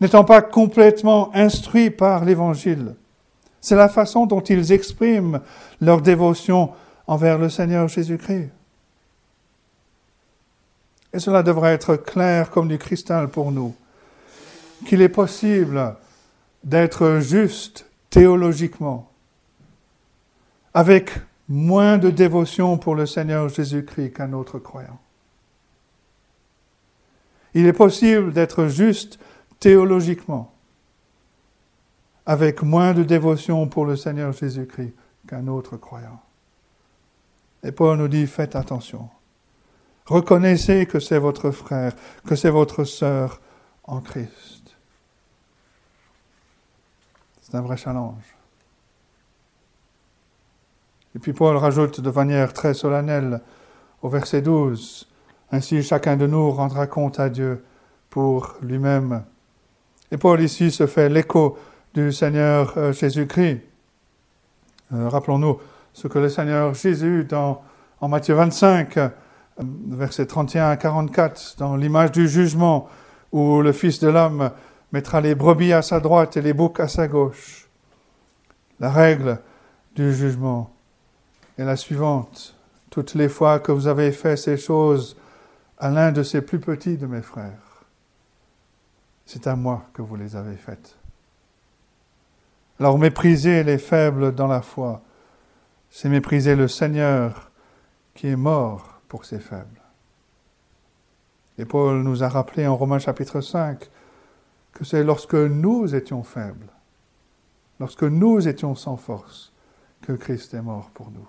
n'étant 0.01 0.23
pas 0.23 0.43
complètement 0.43 1.35
instruits 1.35 1.91
par 1.91 2.25
l'Évangile. 2.25 2.95
C'est 3.63 3.77
la 3.77 3.89
façon 3.89 4.27
dont 4.27 4.41
ils 4.41 4.73
expriment 4.73 5.41
leur 5.81 6.03
dévotion 6.03 6.73
envers 7.07 7.39
le 7.39 7.49
Seigneur 7.49 7.89
Jésus-Christ. 7.89 8.51
Et 11.15 11.19
cela 11.19 11.43
devrait 11.43 11.73
être 11.73 11.97
clair 11.97 12.51
comme 12.51 12.69
du 12.69 12.77
cristal 12.77 13.29
pour 13.29 13.53
nous, 13.53 13.75
qu'il 14.87 15.01
est 15.01 15.09
possible 15.09 15.97
d'être 16.65 17.21
juste 17.21 17.87
théologiquement, 18.11 19.09
avec 20.75 21.13
moins 21.49 21.99
de 21.99 22.11
dévotion 22.11 22.79
pour 22.79 22.95
le 22.95 23.07
Seigneur 23.07 23.49
Jésus-Christ 23.49 24.13
qu'un 24.13 24.33
autre 24.33 24.59
croyant. 24.59 24.99
Il 27.55 27.67
est 27.67 27.73
possible 27.73 28.33
d'être 28.33 28.67
juste 28.67 29.19
théologiquement, 29.61 30.52
avec 32.27 32.63
moins 32.63 32.95
de 32.95 33.03
dévotion 33.03 33.67
pour 33.67 33.85
le 33.85 33.97
Seigneur 33.97 34.33
Jésus-Christ 34.33 34.95
qu'un 35.27 35.47
autre 35.49 35.77
croyant. 35.77 36.21
Et 37.63 37.73
Paul 37.73 37.99
nous 37.99 38.09
dit, 38.09 38.27
faites 38.27 38.57
attention. 38.57 39.09
Reconnaissez 40.07 40.87
que 40.87 40.99
c'est 40.99 41.19
votre 41.19 41.51
frère, 41.51 41.93
que 42.27 42.35
c'est 42.35 42.51
votre 42.51 42.85
sœur 42.85 43.41
en 43.85 44.01
Christ. 44.01 44.77
C'est 47.41 47.55
un 47.55 47.61
vrai 47.61 47.77
challenge. 47.77 48.37
Et 51.15 51.19
puis 51.19 51.33
Paul 51.33 51.57
rajoute 51.57 52.01
de 52.01 52.11
manière 52.11 52.53
très 52.53 52.75
solennelle 52.75 53.41
au 54.01 54.09
verset 54.09 54.43
12, 54.43 55.09
Ainsi 55.55 55.83
chacun 55.83 56.17
de 56.17 56.27
nous 56.27 56.51
rendra 56.51 56.87
compte 56.87 57.21
à 57.21 57.29
Dieu 57.29 57.63
pour 58.09 58.55
lui-même. 58.63 59.23
Et 60.11 60.17
Paul 60.17 60.41
ici 60.41 60.71
se 60.71 60.87
fait 60.87 61.11
l'écho 61.11 61.59
du 61.95 62.13
Seigneur 62.13 62.75
euh, 62.77 62.93
Jésus-Christ. 62.93 63.61
Euh, 64.93 65.09
rappelons-nous 65.09 65.59
ce 65.93 66.09
que 66.09 66.19
le 66.19 66.29
Seigneur 66.29 66.75
Jésus, 66.75 67.25
dans, 67.25 67.63
en 68.01 68.09
Matthieu 68.09 68.35
25, 68.35 68.99
versets 69.59 70.27
31 70.27 70.71
à 70.71 70.77
44, 70.77 71.57
dans 71.59 71.77
l'image 71.77 72.13
du 72.13 72.29
jugement, 72.29 72.89
où 73.31 73.61
le 73.61 73.73
Fils 73.73 74.01
de 74.01 74.09
l'homme 74.09 74.51
mettra 74.93 75.21
les 75.21 75.35
brebis 75.35 75.73
à 75.73 75.83
sa 75.83 76.01
droite 76.01 76.37
et 76.37 76.43
les 76.43 76.53
boucs 76.53 76.81
à 76.81 76.89
sa 76.89 77.09
gauche. 77.09 77.69
La 78.81 78.91
règle 78.91 79.39
du 79.95 80.15
jugement 80.15 80.75
est 81.59 81.65
la 81.65 81.77
suivante. 81.77 82.57
Toutes 82.91 83.15
les 83.15 83.29
fois 83.29 83.59
que 83.61 83.73
vous 83.73 83.87
avez 83.87 84.13
fait 84.13 84.37
ces 84.37 84.57
choses 84.57 85.17
à 85.79 85.91
l'un 85.91 86.13
de 86.13 86.23
ces 86.23 86.43
plus 86.43 86.61
petits 86.61 86.97
de 86.97 87.07
mes 87.07 87.23
frères, 87.23 87.85
c'est 89.25 89.47
à 89.47 89.57
moi 89.57 89.85
que 89.95 90.03
vous 90.03 90.17
les 90.17 90.37
avez 90.37 90.57
faites. 90.57 90.97
Alors 92.83 92.99
méprisez 92.99 93.63
les 93.63 93.79
faibles 93.79 94.35
dans 94.35 94.49
la 94.49 94.61
foi, 94.61 95.03
c'est 95.89 96.09
mépriser 96.09 96.57
le 96.57 96.67
Seigneur 96.67 97.53
qui 98.13 98.27
est 98.27 98.35
mort 98.35 99.01
pour 99.07 99.25
ces 99.25 99.39
faibles. 99.39 99.81
Et 101.59 101.65
Paul 101.65 102.03
nous 102.03 102.25
a 102.25 102.29
rappelé 102.29 102.67
en 102.67 102.75
Romains 102.75 102.99
chapitre 102.99 103.41
5 103.41 103.89
que 104.73 104.85
c'est 104.85 105.05
lorsque 105.05 105.37
nous 105.37 105.95
étions 105.95 106.25
faibles, 106.25 106.67
lorsque 107.79 108.03
nous 108.03 108.49
étions 108.49 108.75
sans 108.75 108.97
force, 108.97 109.53
que 110.01 110.15
Christ 110.15 110.53
est 110.53 110.61
mort 110.61 110.91
pour 110.93 111.13
nous. 111.13 111.29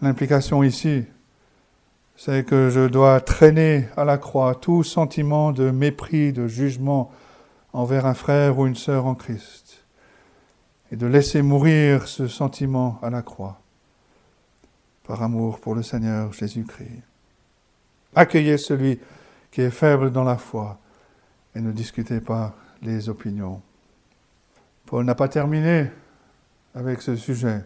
L'implication 0.00 0.62
ici, 0.62 1.04
c'est 2.16 2.46
que 2.46 2.70
je 2.70 2.88
dois 2.88 3.20
traîner 3.20 3.86
à 3.98 4.06
la 4.06 4.16
croix 4.16 4.54
tout 4.54 4.82
sentiment 4.82 5.52
de 5.52 5.70
mépris, 5.70 6.32
de 6.32 6.46
jugement 6.46 7.12
envers 7.74 8.06
un 8.06 8.14
frère 8.14 8.58
ou 8.58 8.66
une 8.66 8.76
sœur 8.76 9.04
en 9.04 9.14
Christ, 9.14 9.84
et 10.92 10.96
de 10.96 11.06
laisser 11.06 11.42
mourir 11.42 12.06
ce 12.06 12.28
sentiment 12.28 12.98
à 13.02 13.10
la 13.10 13.20
croix 13.20 13.60
par 15.02 15.22
amour 15.22 15.60
pour 15.60 15.74
le 15.74 15.82
Seigneur 15.82 16.32
Jésus-Christ. 16.32 17.02
Accueillez 18.14 18.58
celui 18.58 19.00
qui 19.50 19.60
est 19.60 19.70
faible 19.70 20.12
dans 20.12 20.22
la 20.22 20.36
foi 20.36 20.78
et 21.54 21.60
ne 21.60 21.72
discutez 21.72 22.20
pas 22.20 22.54
les 22.80 23.08
opinions. 23.08 23.60
Paul 24.86 25.04
n'a 25.04 25.16
pas 25.16 25.28
terminé 25.28 25.90
avec 26.76 27.02
ce 27.02 27.16
sujet, 27.16 27.64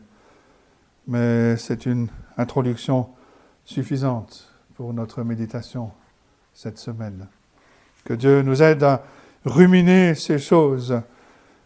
mais 1.06 1.56
c'est 1.58 1.84
une 1.84 2.08
introduction 2.38 3.10
suffisante 3.66 4.50
pour 4.74 4.94
notre 4.94 5.22
méditation 5.22 5.90
cette 6.54 6.78
semaine. 6.78 7.26
Que 8.04 8.14
Dieu 8.14 8.40
nous 8.40 8.62
aide 8.62 8.82
à 8.82 9.02
ruminer 9.44 10.14
ces 10.14 10.38
choses 10.38 11.00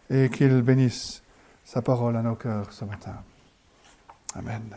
et 0.09 0.29
qu'il 0.29 0.61
bénisse 0.61 1.23
sa 1.63 1.81
parole 1.81 2.15
à 2.17 2.21
nos 2.21 2.35
cœurs 2.35 2.71
ce 2.71 2.85
matin. 2.85 3.15
Amen. 4.35 4.75